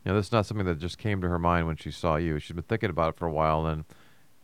[0.05, 2.17] You know, this is not something that just came to her mind when she saw
[2.17, 2.39] you.
[2.39, 3.85] She's been thinking about it for a while, and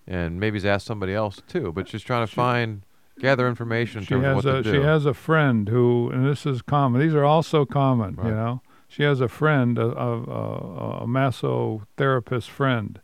[0.06, 1.72] and maybe she's asked somebody else too.
[1.72, 2.82] But she's trying to She- find,
[3.20, 6.26] gather information in she terms has of what a she has a friend who, and
[6.26, 7.00] this is common.
[7.00, 8.14] These are also common.
[8.16, 8.28] Right.
[8.28, 13.00] You know, she has a friend, a, a, a, a massotherapist friend,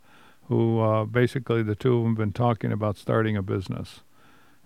[0.47, 4.01] who uh, basically the two of them been talking about starting a business,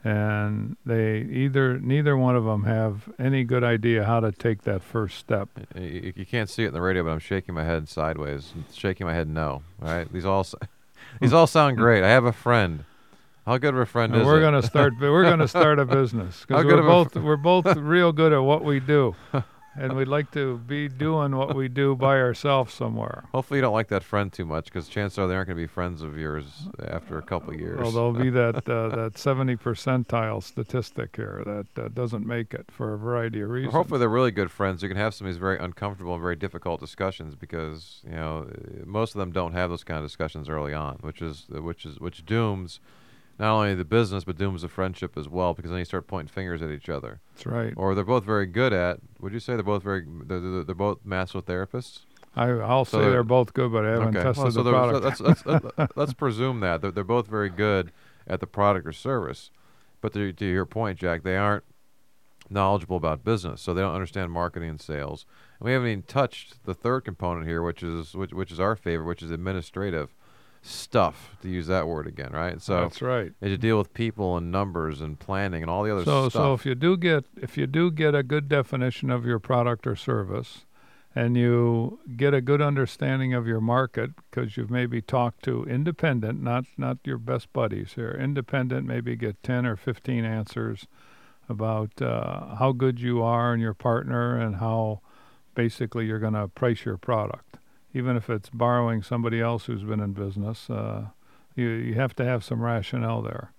[0.03, 4.81] and they either neither one of them have any good idea how to take that
[4.81, 5.49] first step.
[5.75, 8.53] Y- y- You can't see it in the radio, but I'm shaking my head sideways,
[8.73, 9.61] shaking my head no.
[9.81, 10.45] All right, these all
[11.21, 12.03] these all sound great.
[12.03, 12.83] I have a friend.
[13.45, 14.41] How good of a friend And is we're it?
[14.41, 14.93] gonna start.
[14.99, 18.63] We're gonna start a business because we're both f- we're both real good at what
[18.63, 19.15] we do,
[19.75, 23.23] and we'd like to be doing what we do by ourselves somewhere.
[23.33, 25.63] Hopefully, you don't like that friend too much, because chances are they aren't going to
[25.63, 27.79] be friends of yours after a couple of years.
[27.79, 32.67] Well, there'll be that uh, that seventy percentile statistic here that uh, doesn't make it
[32.69, 33.73] for a variety of reasons.
[33.73, 34.83] Hopefully, they're really good friends.
[34.83, 38.47] You can have some of these very uncomfortable and very difficult discussions because you know
[38.85, 41.99] most of them don't have those kind of discussions early on, which is which is
[41.99, 42.79] which dooms
[43.41, 46.29] not only the business but dooms the friendship as well because then you start pointing
[46.31, 47.19] fingers at each other.
[47.33, 47.73] That's right.
[47.75, 48.99] Or they're both very good at.
[49.19, 50.05] Would you say they're both very?
[50.07, 52.01] They're, they're, they're both massotherapists.
[52.35, 54.23] I, I'll So say they're- they're both good, but I haven't okay.
[54.23, 55.17] tested Well, so the product.
[55.17, 57.91] so let's, let's, let's, let's presume that they're, they're both very good
[58.27, 59.51] at the product or service,
[59.99, 61.63] but to, to your point, Jack, they aren't
[62.49, 65.25] knowledgeable about business, so they don't understand marketing and sales.
[65.59, 68.75] And we haven't even touched the third component here, which is which, which is our
[68.75, 70.13] favorite, which is administrative
[70.61, 71.35] stuff.
[71.41, 72.61] To use that word again, right?
[72.61, 73.33] So That's right.
[73.41, 76.33] as you deal with people and numbers and planning and all the other So, stuff.
[76.41, 79.87] so if you do get if you do get a good definition of your product
[79.87, 80.65] or service,
[81.15, 86.41] and you get a good understanding of your market because you've maybe talked to independent,
[86.41, 90.85] not not your best buddies here, independent, maybe get ten or fifteen answers
[91.49, 95.01] about uh, how good you are and your partner and how
[95.53, 97.57] basically you're going to price your product,
[97.93, 100.69] even if it's borrowing somebody else who's been in business.
[100.69, 101.07] Uh,
[101.55, 103.51] you you have to have some rationale there.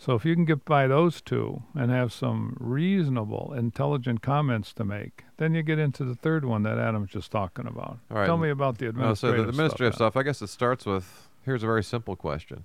[0.00, 4.84] So if you can get by those two and have some reasonable, intelligent comments to
[4.84, 7.98] make, then you get into the third one that Adam's just talking about.
[8.08, 10.12] All right, Tell me about the No, administrative so the administrative stuff.
[10.12, 12.64] stuff, I guess it starts with here's a very simple question: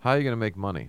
[0.00, 0.88] How are you going to make money?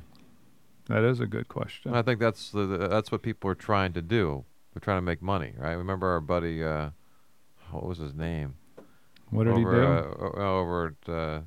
[0.87, 1.89] That is a good question.
[1.91, 4.45] And I think that's the, the that's what people are trying to do.
[4.73, 5.73] They're trying to make money, right?
[5.73, 6.91] Remember our buddy, uh,
[7.71, 8.55] what was his name?
[9.29, 10.39] What did over, he do?
[10.39, 11.41] Uh, over at uh,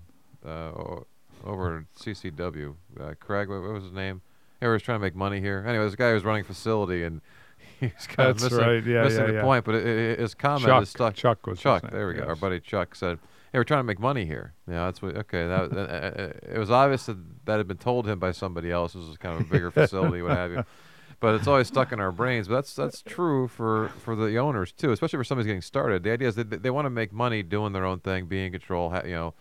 [0.47, 1.01] uh,
[1.45, 3.49] over CCW, uh, Craig.
[3.49, 4.23] What, what was his name?
[4.61, 5.65] He was trying to make money here.
[5.67, 7.23] Anyway, this guy was running a facility, and
[7.81, 8.85] he's kind That's of missing, right.
[8.85, 9.43] Yeah, missing yeah, the yeah.
[9.43, 9.65] point.
[9.65, 10.83] But it, it, his comment Chuck.
[10.83, 11.15] is stuck.
[11.15, 12.25] Chuck was Chuck, there we go.
[12.25, 13.19] Our buddy Chuck said,
[13.53, 15.17] "Hey, we're trying to make money here." You know, that's what.
[15.17, 17.17] Okay, that, uh, uh, it was obvious that
[17.47, 18.93] that had been told him by somebody else.
[18.93, 20.65] This was kind of a bigger facility, what have you.
[21.21, 22.49] But it's always stuck in our brains.
[22.49, 26.03] But that's that's true for for the owners too, especially for somebody's getting started.
[26.03, 28.47] The idea is that they, they want to make money doing their own thing, being
[28.47, 28.91] in control.
[28.91, 29.35] Ha- you know,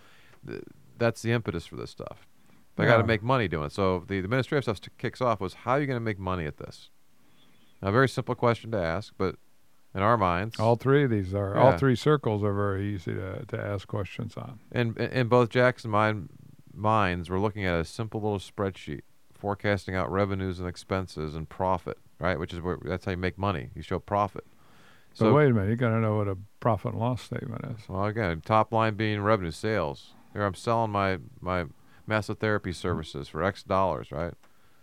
[0.46, 0.63] th-
[0.98, 2.28] that's the impetus for this stuff.
[2.76, 3.72] They got to make money doing it.
[3.72, 6.20] So the the administrative stuff st- kicks off was how are you going to make
[6.20, 6.89] money at this?
[7.82, 9.36] Now, a very simple question to ask, but
[9.96, 13.46] in our minds, all three of these are all three circles are very easy to,
[13.46, 14.60] to ask questions on.
[14.72, 16.30] in in both Jack's and mine
[16.74, 19.02] minds, we're looking at a simple little spreadsheet
[19.39, 22.38] forecasting out revenues and expenses and profit, right?
[22.38, 23.69] Which is where that's how you make money.
[23.75, 24.45] You show profit.
[25.13, 27.65] So So wait a minute, you got to know what a profit and loss statement
[27.65, 27.89] is.
[27.89, 30.13] well, again, top line being revenue sales.
[30.34, 31.65] Here I'm selling my my
[32.08, 34.34] massotherapy services for X dollars, right?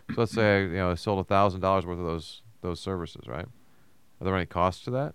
[0.09, 3.27] So let's say you know I sold a thousand dollars worth of those those services,
[3.27, 3.45] right?
[4.19, 5.13] Are there any costs to that?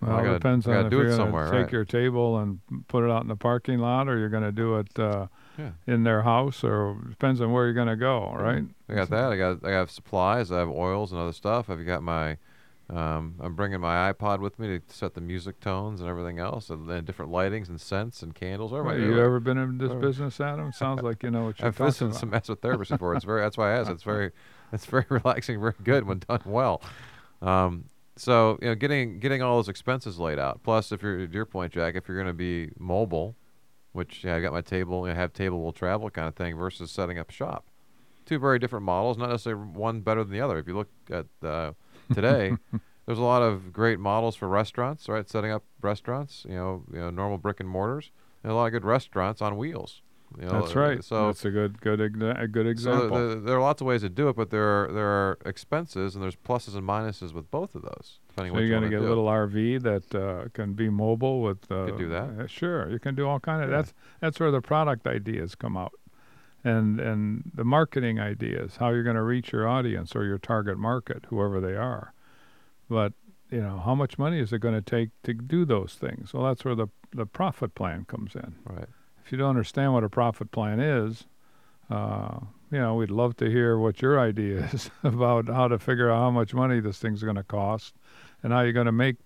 [0.00, 1.72] Well, Well, it gotta- depends on if you're going to take right.
[1.72, 4.76] your table and put it out in the parking lot, or you're going to do
[4.76, 5.70] it uh, Yeah.
[5.86, 8.64] in their house, or depends on where you're going to go, right?
[8.88, 9.32] I got that.
[9.32, 10.52] I got I have supplies.
[10.52, 11.68] I have oils and other stuff.
[11.68, 12.36] I've got my.
[12.90, 16.70] Um, I'm bringing my iPod with me to set the music tones and everything else,
[16.70, 18.72] and then different lightings and scents and candles.
[18.72, 20.06] Well, you ever been in this Whatever.
[20.06, 20.72] business, Adam?
[20.72, 22.44] Sounds like you know what you're I've talking listened about.
[22.44, 23.14] to some massotherapist before.
[23.14, 23.42] It's very.
[23.42, 23.90] That's why I asked.
[23.90, 24.30] It's very.
[24.72, 25.58] It's very relaxing.
[25.60, 26.82] Very good when done well.
[27.42, 27.84] Um,
[28.18, 30.62] so you know, getting getting all those expenses laid out.
[30.62, 33.36] Plus, if you're to your point, Jack, if you're going to be mobile,
[33.92, 36.90] which yeah, I got my table, I have table will travel kind of thing, versus
[36.90, 37.66] setting up shop.
[38.26, 39.16] Two very different models.
[39.16, 40.58] Not necessarily one better than the other.
[40.58, 41.72] If you look at uh,
[42.12, 42.52] today,
[43.06, 45.28] there's a lot of great models for restaurants, right?
[45.28, 48.10] Setting up restaurants, you know, you know, normal brick and mortars,
[48.42, 50.02] and a lot of good restaurants on wheels.
[50.38, 51.02] You know, That's right.
[51.02, 53.18] So that's a good good a good so example.
[53.28, 55.38] the, the, there are lots of ways to do it, but there are there are
[55.46, 58.82] expenses and there's pluses and minuses with both of those, depending So what you're going
[58.82, 59.06] to get do.
[59.06, 61.70] a little RV that uh, can be mobile with.
[61.72, 62.28] Uh, Could do that.
[62.38, 63.70] uh, sure, you can do all kind of.
[63.70, 63.76] Yeah.
[63.76, 65.92] That's that's where the product ideas come out,
[66.62, 70.76] and and the marketing ideas, how you're going to reach your audience or your target
[70.78, 72.12] market, whoever they are.
[72.90, 73.14] But
[73.50, 76.34] you know, how much money is it going to take to do those things?
[76.34, 78.56] Well, that's where the the profit plan comes in.
[78.66, 78.88] right.
[79.28, 81.26] If you don't understand what a profit plan is,
[81.90, 82.38] uh,
[82.70, 86.16] you know, we'd love to hear what your idea is about how to figure out
[86.16, 87.94] how much money this thing's going to cost
[88.42, 89.16] and how you're going to make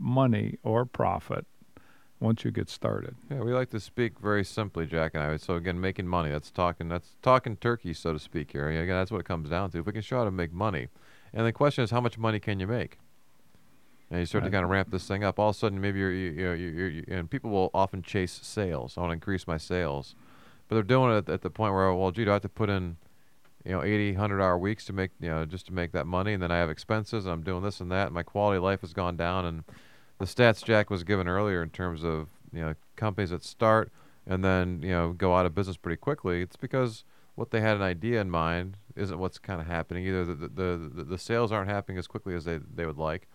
[0.00, 1.46] money or profit
[2.18, 3.14] once you get started.
[3.30, 5.36] Yeah, we like to speak very simply, Jack and I.
[5.36, 6.30] So again, making money.
[6.30, 6.88] That's talking.
[6.88, 8.50] That's talking turkey, so to speak.
[8.50, 9.78] Here, again, that's what it comes down to.
[9.78, 10.88] If we can show how to make money,
[11.32, 12.98] and the question is, how much money can you make?
[14.12, 15.38] And you start to kind of ramp this thing up.
[15.38, 17.70] All of a sudden, maybe you're, you, you know, you're, you're, you and people will
[17.72, 18.96] often chase sales.
[18.96, 20.14] I want to increase my sales,
[20.68, 22.48] but they're doing it at, at the point where, well, gee, do I have to
[22.48, 22.98] put in,
[23.64, 26.34] you know, 80, 100 hour weeks to make, you know, just to make that money,
[26.34, 28.64] and then I have expenses, and I'm doing this and that, and my quality of
[28.64, 29.64] life has gone down, and
[30.18, 33.90] the stats Jack was given earlier in terms of you know companies that start
[34.26, 36.42] and then you know go out of business pretty quickly.
[36.42, 40.06] It's because what they had an idea in mind isn't what's kind of happening.
[40.06, 43.28] Either the the, the the sales aren't happening as quickly as they they would like,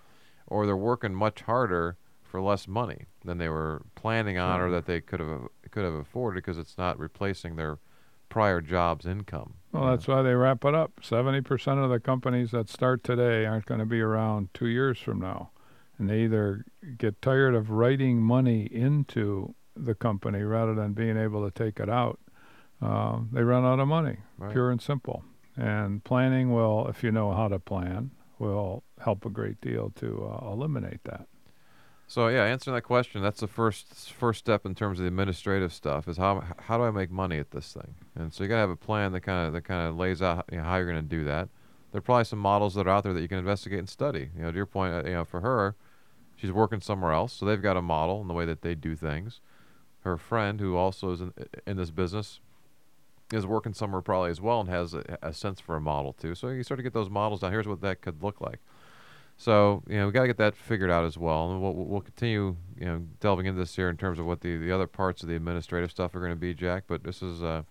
[0.47, 4.85] or they're working much harder for less money than they were planning on or that
[4.85, 7.79] they could have could have afforded because it's not replacing their
[8.29, 9.53] prior job's income.
[9.71, 10.99] Well, that's why they wrap it up.
[11.01, 15.19] 70% of the companies that start today aren't going to be around two years from
[15.19, 15.51] now.
[15.97, 16.65] And they either
[16.97, 21.89] get tired of writing money into the company rather than being able to take it
[21.89, 22.19] out.
[22.81, 24.51] Uh, they run out of money, Right.
[24.51, 25.23] pure and simple.
[25.55, 30.29] And planning will, if you know how to plan, will help a great deal to
[30.31, 31.27] uh, eliminate that.
[32.09, 35.73] So yeah, answering that question, that's the first first step in terms of the administrative
[35.73, 37.95] stuff is how how do I make money at this thing?
[38.15, 40.45] And so you gotta have a plan that kind of that kind of lays out
[40.49, 41.49] you know, how you're going to do that.
[41.91, 44.29] There are probably some models that are out there that you can investigate and study.
[44.35, 45.75] You know, to your point, uh, you know, for her,
[46.35, 48.95] she's working somewhere else, so they've got a model in the way that they do
[48.95, 49.41] things.
[50.01, 51.33] Her friend, who also is in,
[51.65, 52.39] in this business,
[53.31, 56.35] is working somewhere probably as well and has a, a sense for a model too.
[56.35, 57.51] So you start to get those models down.
[57.51, 58.59] Here's what that could look like.
[59.37, 62.01] So you know we got to get that figured out as well, and we'll, we'll
[62.01, 65.21] continue you know delving into this here in terms of what the, the other parts
[65.21, 66.85] of the administrative stuff are going to be, Jack.
[66.87, 67.61] But this is uh,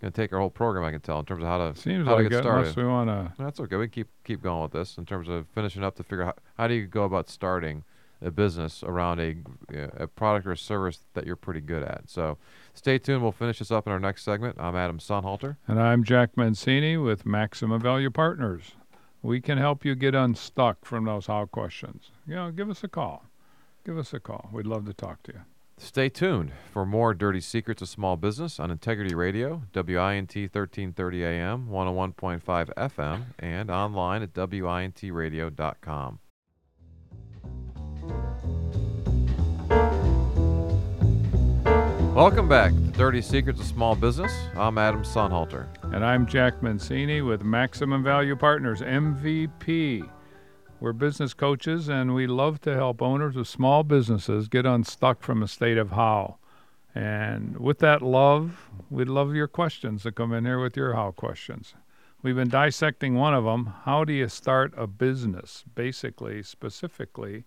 [0.00, 2.06] going to take our whole program, I can tell, in terms of how to Seems
[2.06, 2.74] how to get started.
[2.74, 3.76] we want to That's okay.
[3.76, 6.38] We can keep keep going with this in terms of finishing up to figure out
[6.56, 7.84] how, how do you go about starting
[8.20, 9.36] a business around a
[9.96, 12.02] a product or a service that you're pretty good at.
[12.06, 12.38] So
[12.78, 13.22] stay tuned.
[13.22, 14.56] We'll finish this up in our next segment.
[14.58, 15.56] I'm Adam Sonnhalter.
[15.66, 18.72] And I'm Jack Mencini with Maximum Value Partners.
[19.20, 22.12] We can help you get unstuck from those how questions.
[22.26, 23.24] You know, give us a call.
[23.84, 24.48] Give us a call.
[24.52, 25.40] We'd love to talk to you.
[25.76, 31.68] Stay tuned for more dirty secrets of small business on Integrity Radio, WINT 1330 AM,
[31.68, 32.42] 101.5
[32.74, 36.18] FM, and online at wintradio.com.
[42.18, 44.32] Welcome back to Dirty Secrets of Small Business.
[44.56, 45.68] I'm Adam Sonnhalter.
[45.94, 50.10] And I'm Jack Mencini with Maximum Value Partners, MVP.
[50.80, 55.44] We're business coaches and we love to help owners of small businesses get unstuck from
[55.44, 56.38] a state of how.
[56.92, 61.12] And with that love, we'd love your questions to come in here with your how
[61.12, 61.74] questions.
[62.20, 63.74] We've been dissecting one of them.
[63.84, 65.62] How do you start a business?
[65.72, 67.44] Basically, specifically,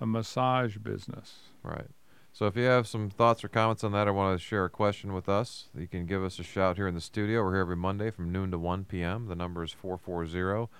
[0.00, 1.50] a massage business.
[1.62, 1.86] Right.
[2.34, 4.70] So if you have some thoughts or comments on that or want to share a
[4.70, 7.42] question with us, you can give us a shout here in the studio.
[7.42, 9.26] We're here every Monday from noon to 1 p.m.
[9.26, 10.70] The number is 440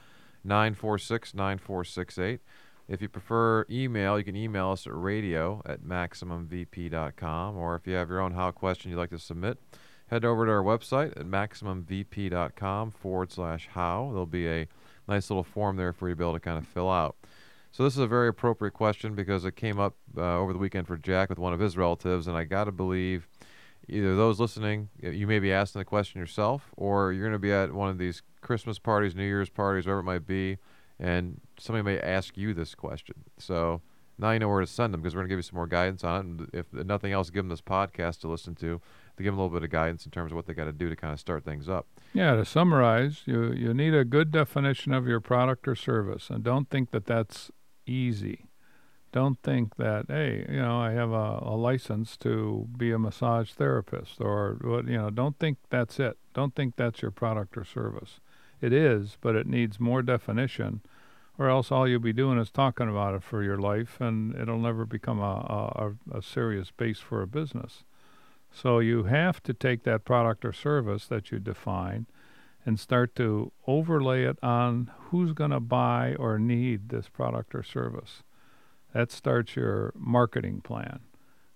[0.45, 2.41] 946 9468.
[2.89, 7.57] If you prefer email, you can email us at radio at maximumvp.com.
[7.59, 9.59] Or if you have your own how question you'd like to submit,
[10.07, 14.09] head over to our website at maximumvp.com forward slash how.
[14.11, 14.69] There'll be a
[15.07, 17.17] nice little form there for you to be able to kind of fill out.
[17.73, 20.87] So this is a very appropriate question because it came up uh, over the weekend
[20.87, 23.27] for Jack with one of his relatives, and I got to believe
[23.89, 27.53] either those listening, you may be asking the question yourself, or you're going to be
[27.53, 30.59] at one of these Christmas parties, New Year's parties, whatever it might be,
[31.01, 33.25] and somebody may ask you this question.
[33.39, 33.81] So
[34.19, 35.67] now you know where to send them because we're going to give you some more
[35.67, 36.59] guidance on it.
[36.59, 38.83] If nothing else, give them this podcast to listen to
[39.17, 40.73] to give them a little bit of guidance in terms of what they got to
[40.73, 41.87] do to kind of start things up.
[42.13, 46.45] Yeah, to summarize, you, you need a good definition of your product or service, and
[46.45, 47.51] don't think that that's
[47.87, 48.47] easy.
[49.13, 53.51] Don't think that, hey, you know, I have a, a license to be a massage
[53.51, 54.57] therapist, or
[54.87, 56.17] you know, don't think that's it.
[56.33, 58.21] Don't think that's your product or service.
[58.63, 60.81] It is, but it needs more definition,
[61.39, 64.59] or else all you'll be doing is talking about it for your life, and it'll
[64.59, 67.85] never become a, a, a a serious base for a business.
[68.51, 72.07] So you have to take that product or service that you define
[72.65, 77.63] and start to overlay it on who's going to buy or need this product or
[77.63, 78.23] service.
[78.95, 81.01] That starts your marketing plan.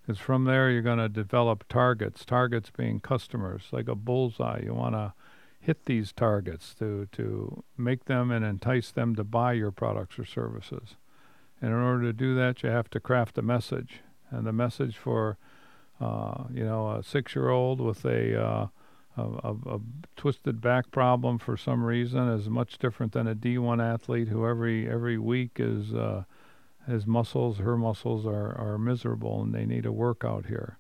[0.00, 4.60] Because from there, you're going to develop targets, targets being customers, like a bullseye.
[4.62, 5.14] You want to
[5.60, 10.24] hit these targets to, to make them and entice them to buy your products or
[10.24, 10.96] services.
[11.60, 14.00] And in order to do that, you have to craft a message.
[14.30, 15.38] And the message for,
[16.00, 18.66] uh, you know, a six-year-old with a, uh,
[19.16, 19.80] a, a, a
[20.16, 24.88] twisted back problem for some reason is much different than a D1 athlete who every
[24.88, 26.24] every week is uh,
[26.86, 30.78] his muscles, her muscles are, are miserable and they need a workout here.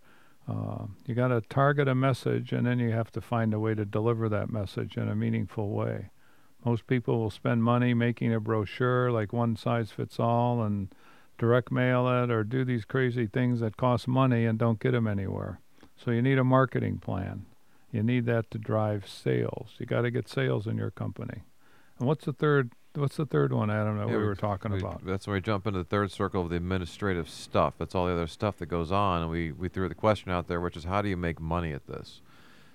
[0.48, 3.74] Uh, you got to target a message and then you have to find a way
[3.74, 6.10] to deliver that message in a meaningful way.
[6.64, 10.88] Most people will spend money making a brochure like one size fits all and
[11.38, 15.06] direct mail it or do these crazy things that cost money and don't get them
[15.06, 15.60] anywhere.
[15.96, 17.46] So you need a marketing plan.
[17.90, 19.70] You need that to drive sales.
[19.78, 21.42] You got to get sales in your company.
[21.98, 22.72] And what's the third?
[22.94, 23.98] What's the third one, Adam?
[23.98, 25.04] That Yeah, we we- were talking We- about.
[25.04, 27.74] That's when we jump into the third circle of the administrative stuff.
[27.78, 29.22] That's all the other stuff that goes on.
[29.22, 31.72] And we, we threw the question out there, which is how do you make money
[31.72, 32.22] at this?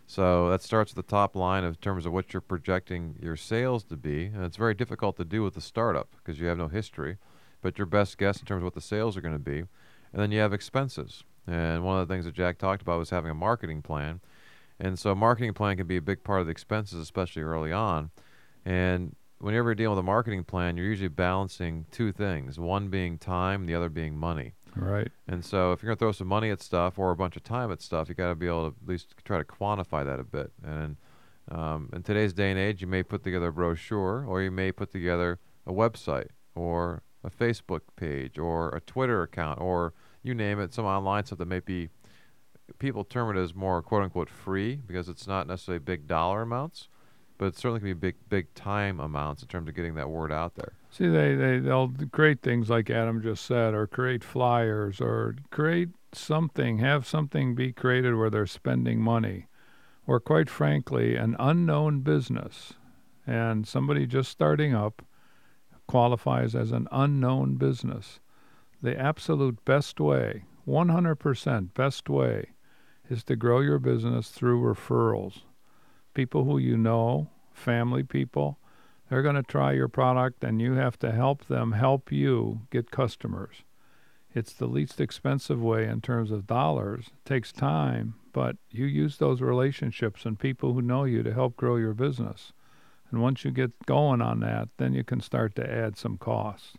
[0.05, 3.84] So that starts at the top line in terms of what you're projecting your sales
[3.86, 4.26] to be.
[4.26, 7.18] And it's very difficult to do with a startup because you have no history.
[7.62, 9.59] But your best guess in terms of what the sales are going to be.
[10.14, 11.24] And then you have expenses.
[11.47, 14.20] And one of the things that Jack talked about was having a marketing plan.
[14.82, 17.71] And so a marketing plan can be a big part of the expenses, especially early
[17.71, 18.09] on.
[18.65, 23.19] And whenever you're dealing with a marketing plan, you're usually balancing two things one being
[23.19, 24.53] time, the other being money.
[24.75, 25.09] Right.
[25.27, 27.43] And so if you're going to throw some money at stuff or a bunch of
[27.43, 30.19] time at stuff, you got to be able to at least try to quantify that
[30.19, 30.51] a bit.
[30.63, 30.95] And
[31.51, 34.71] um, in today's day and age, you may put together a brochure or you may
[34.71, 40.59] put together a website or a Facebook page or a Twitter account or you name
[40.59, 41.89] it, some online stuff that may be,
[42.80, 46.89] people term it as more quote unquote free because it's not necessarily big dollar amounts,
[47.38, 50.32] but it certainly can be big, big time amounts in terms of getting that word
[50.32, 50.74] out there.
[50.91, 55.89] See, they, they, they'll create things like Adam just said, or create flyers, or create
[56.13, 59.47] something, have something be created where they're spending money,
[60.05, 62.74] or quite frankly, an unknown business.
[63.26, 65.01] And somebody just starting up
[65.88, 68.19] qualifies as an unknown business.
[68.84, 72.51] The absolute best way, 100% best way,
[73.10, 75.41] is to grow your business through referrals.
[76.14, 78.58] People who you know, family people,
[79.10, 82.91] they're going to try your product and you have to help them help you get
[82.91, 83.64] customers.
[84.34, 87.08] It's the least expensive way in terms of dollars.
[87.08, 91.58] It takes time, but you use those relationships and people who know you to help
[91.58, 92.54] grow your business.
[93.12, 96.78] And once you get going on that, then you can start to add some costs.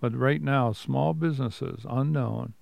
[0.00, 2.54] But right now, small businesses, unknown,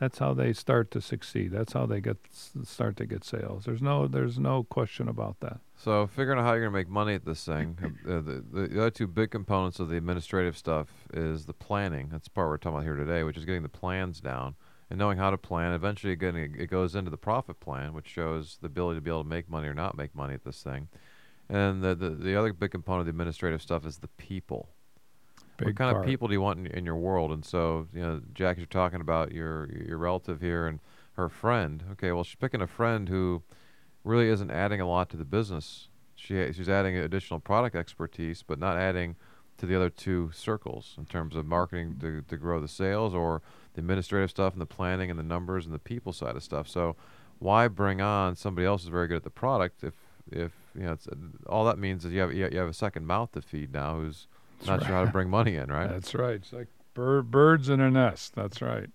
[0.00, 1.52] that's how they start to succeed.
[1.52, 2.16] That's how they get
[2.64, 3.66] start to get sales.
[3.66, 5.60] There's no there's no question about that.
[5.76, 7.76] So figuring out how you're to make money at this thing,
[8.06, 12.08] uh, the, the, the other two big components of the administrative stuff is the planning.
[12.10, 14.56] That's the part we're talking about here today, which is getting the plans down
[14.88, 15.72] and knowing how to plan.
[15.72, 19.22] Eventually, again, it goes into the profit plan, which shows the ability to be able
[19.22, 20.88] to make money or not make money at this thing.
[21.48, 24.70] And the, the, the other big component of the administrative stuff is the people.
[25.60, 26.04] Big what kind part.
[26.04, 27.32] of people do you want in, in your world?
[27.32, 30.80] And so, you know, Jack, you're talking about your your relative here and
[31.12, 31.84] her friend.
[31.92, 33.42] Okay, well, she's picking a friend who
[34.04, 35.88] really isn't adding a lot to the business.
[36.14, 39.16] She she's adding additional product expertise, but not adding
[39.58, 43.42] to the other two circles in terms of marketing to, to grow the sales or
[43.74, 46.66] the administrative stuff and the planning and the numbers and the people side of stuff.
[46.66, 46.96] So,
[47.38, 49.94] why bring on somebody else who's very good at the product if
[50.30, 51.08] if you know it's,
[51.46, 54.26] all that means is you have you have a second mouth to feed now who's
[54.66, 55.88] not sure how to bring money in, right?
[55.88, 56.34] That's right.
[56.34, 58.34] It's like bird, birds in a nest.
[58.34, 58.88] That's right.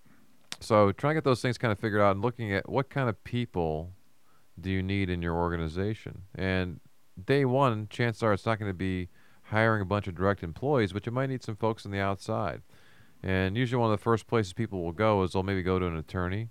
[0.60, 3.10] So trying to get those things kind of figured out and looking at what kind
[3.10, 3.92] of people
[4.60, 6.24] do you need in your organization.
[6.34, 6.80] And
[7.24, 9.10] day one, chances are it's not going to be
[9.44, 12.62] hiring a bunch of direct employees, but you might need some folks on the outside.
[13.22, 15.86] And usually one of the first places people will go is they'll maybe go to
[15.86, 16.50] an attorney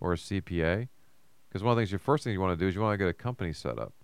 [0.00, 0.88] or a CPA.
[1.48, 2.94] Because one of the things, your first thing you want to do is you want
[2.94, 3.94] to get a company set up.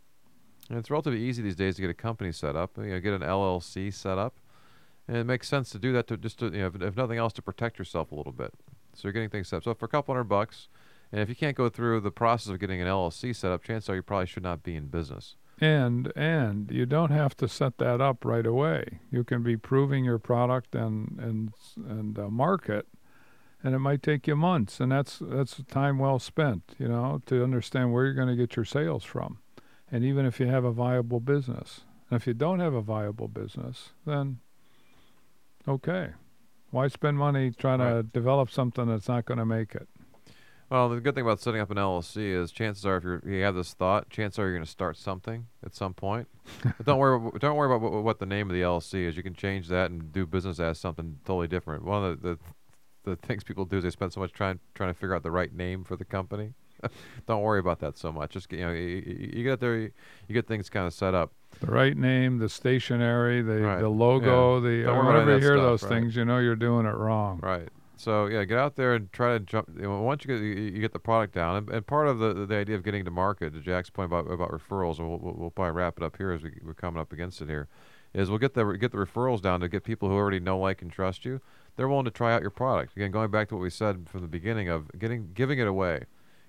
[0.71, 2.79] And it's relatively easy these days to get a company set up.
[2.79, 4.39] You know, get an LLC set up.
[5.07, 7.19] And it makes sense to do that to just to, you know, if, if nothing
[7.19, 8.55] else, to protect yourself a little bit.
[8.95, 9.65] So you're getting things set up.
[9.65, 10.69] So for a couple hundred bucks,
[11.13, 13.91] and if you can't go through the process of getting an LLC set up, chances
[13.91, 15.37] are you probably should not be in business.
[15.61, 18.99] And and you don't have to set that up right away.
[19.13, 22.89] You can be proving your product and and and uh, market,
[23.63, 24.81] and it might take you months.
[24.81, 28.57] And that's that's time well spent, you know, to understand where you're going to get
[28.57, 29.39] your sales from,
[29.93, 31.83] and even if you have a viable business.
[32.11, 34.41] And if you don't have a viable business, then
[35.67, 36.11] Okay.
[36.71, 39.89] Why spend money trying to develop something that's not going to make it?
[40.71, 43.43] Well, the good thing about setting up an LLC is chances are, if you're, you
[43.45, 46.27] have this thought, chances are you're going to start something at some point.
[46.65, 47.31] but don't worry.
[47.39, 49.17] Don't worry about what, what the name of the LLC is.
[49.17, 51.85] You can change that and do business as something totally different.
[51.85, 52.39] One of the, the
[53.05, 55.31] the things people do is they spend so much trying trying to figure out the
[55.31, 56.55] right name for the company.
[57.27, 58.33] don't worry about that so much.
[58.33, 59.91] Just get- you know, you, you you get there, you,
[60.27, 61.33] you get things kind of set up.
[61.61, 63.81] The right name, the stationery, the Right.
[63.81, 65.89] the logo, the Don't whenever you hear stuff, those right.
[65.89, 67.41] things, you know you're doing it wrong.
[67.43, 67.69] Right.
[67.97, 69.69] So yeah, get out there and try to jump.
[69.77, 72.19] You know, once you get you, you get the product down, and, and part of
[72.19, 75.19] the the idea of getting to market, to Jack's point about about referrals, and we'll,
[75.19, 77.69] we'll, we'll probably wrap it up here as we, we're coming up against it here,
[78.13, 80.83] is we'll get the get the referrals down to get people who already know, like,
[80.83, 81.41] and trust you.
[81.77, 82.97] They're willing to try out your product.
[82.97, 86.05] Again, going back to what we said from the beginning of getting giving it away.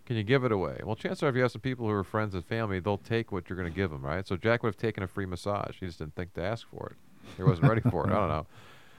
[0.05, 0.79] Can you give it away?
[0.83, 3.31] Well, chances are, if you have some people who are friends and family, they'll take
[3.31, 4.27] what you're going to give them, right?
[4.27, 5.77] So Jack would have taken a free massage.
[5.79, 6.97] He just didn't think to ask for it.
[7.37, 8.11] He wasn't ready for it.
[8.11, 8.47] I don't know.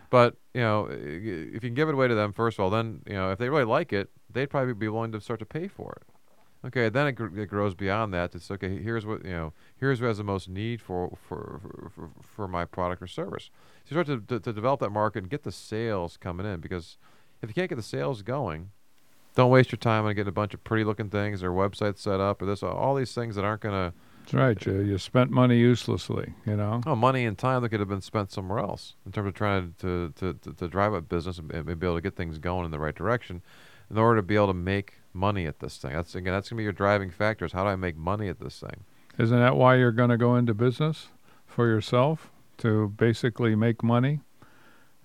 [0.08, 3.02] But you know, if you can give it away to them first of all, then
[3.06, 5.66] you know if they really like it, they'd probably be willing to start to pay
[5.66, 6.66] for it.
[6.66, 8.34] Okay, then it, gr- it grows beyond that.
[8.34, 8.82] It's okay.
[8.82, 9.52] Here's what you know.
[9.76, 11.60] Here's who has the most need for for
[11.94, 13.50] for, for, my product or service.
[13.84, 16.60] So you start to, to to develop that market and get the sales coming in
[16.60, 16.98] because
[17.42, 18.70] if you can't get the sales going,
[19.36, 22.18] don't waste your time on getting a bunch of pretty looking things or websites set
[22.18, 24.66] up or this all these things that aren't gonna That's right.
[24.66, 26.34] You, you spent money uselessly.
[26.44, 26.80] You know.
[26.84, 29.74] Oh, money and time that could have been spent somewhere else in terms of trying
[29.78, 32.64] to to, to, to drive up business and, and be able to get things going
[32.64, 33.42] in the right direction
[33.88, 35.92] in order to be able to make money at this thing.
[35.92, 38.40] That's again that's gonna be your driving factor is how do I make money at
[38.40, 38.84] this thing?
[39.18, 41.08] Isn't that why you're going to go into business
[41.46, 44.20] for yourself to basically make money?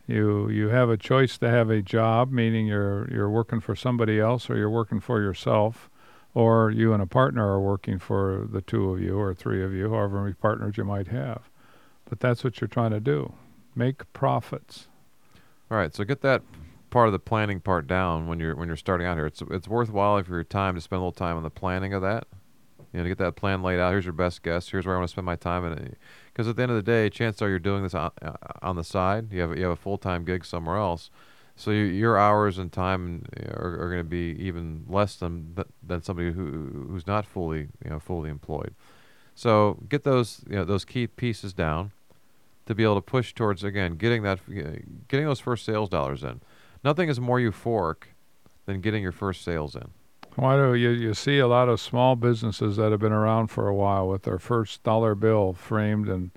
[0.07, 4.19] You you have a choice to have a job, meaning you're you're working for somebody
[4.19, 5.89] else or you're working for yourself,
[6.33, 9.73] or you and a partner are working for the two of you or three of
[9.73, 11.49] you, however many partners you might have.
[12.09, 13.33] But that's what you're trying to do.
[13.75, 14.87] Make profits.
[15.69, 16.41] All right, so get that
[16.89, 19.25] part of the planning part down when you're when you're starting out here.
[19.25, 22.01] It's it's worthwhile for your time to spend a little time on the planning of
[22.01, 22.27] that.
[22.91, 23.91] You know, to get that plan laid out.
[23.91, 24.67] Here's your best guess.
[24.69, 25.95] Here's where I want to spend my time, and
[26.31, 28.75] because at the end of the day, chances are you're doing this on, uh, on
[28.75, 29.31] the side.
[29.31, 31.09] You have you have a full time gig somewhere else,
[31.55, 35.55] so you, your hours and time uh, are, are going to be even less than
[35.85, 38.73] than somebody who who's not fully you know fully employed.
[39.35, 41.91] So get those you know those key pieces down
[42.65, 44.39] to be able to push towards again getting that
[45.07, 46.41] getting those first sales dollars in.
[46.83, 48.03] Nothing is more euphoric
[48.65, 49.89] than getting your first sales in.
[50.35, 53.67] Why do you you see a lot of small businesses that have been around for
[53.67, 56.31] a while with their first dollar bill framed and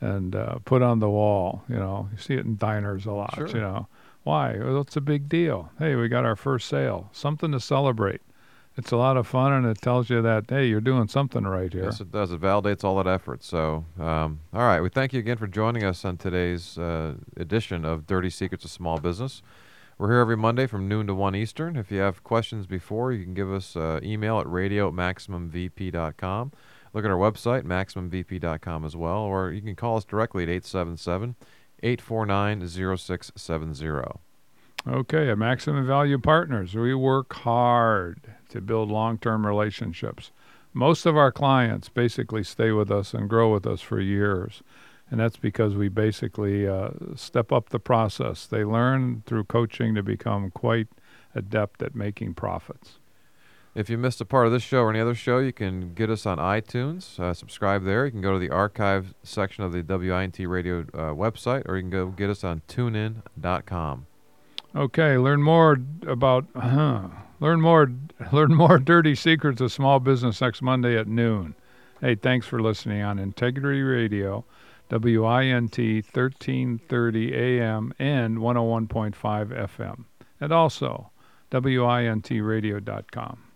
[0.00, 1.64] and uh, put on the wall?
[1.68, 3.34] You know, you see it in diners a lot.
[3.34, 3.48] Sure.
[3.48, 3.88] You know,
[4.22, 4.58] why?
[4.58, 5.70] Well, it's a big deal.
[5.78, 7.08] Hey, we got our first sale.
[7.12, 8.20] Something to celebrate.
[8.76, 11.72] It's a lot of fun, and it tells you that hey, you're doing something right
[11.72, 11.84] here.
[11.84, 12.30] Yes, it does.
[12.30, 13.42] It validates all that effort.
[13.42, 17.84] So, um, all right, we thank you again for joining us on today's uh, edition
[17.84, 19.42] of Dirty Secrets of Small Business.
[19.98, 21.74] We're here every Monday from noon to 1 Eastern.
[21.74, 26.52] If you have questions before, you can give us uh, email at radio at maximumvp.com.
[26.94, 31.34] Look at our website, maximumvp.com as well, or you can call us directly at 877
[31.82, 34.20] 849 0670.
[34.86, 38.20] Okay, at Maximum Value Partners, we work hard
[38.50, 40.30] to build long term relationships.
[40.72, 44.62] Most of our clients basically stay with us and grow with us for years.
[45.10, 48.46] And that's because we basically uh, step up the process.
[48.46, 50.88] They learn through coaching to become quite
[51.34, 52.98] adept at making profits.
[53.74, 56.10] If you missed a part of this show or any other show, you can get
[56.10, 57.18] us on iTunes.
[57.20, 58.06] Uh, subscribe there.
[58.06, 61.82] You can go to the archive section of the WINT radio uh, website, or you
[61.82, 64.06] can go get us on tunein.com.
[64.74, 67.08] Okay, learn more about uh,
[67.40, 67.90] learn more
[68.32, 71.54] learn more dirty secrets of small business next Monday at noon.
[72.00, 74.44] Hey, thanks for listening on Integrity Radio,
[74.90, 80.04] WINT 1330 AM and 101.5 FM,
[80.40, 81.10] and also
[81.50, 83.47] WINTradio.com.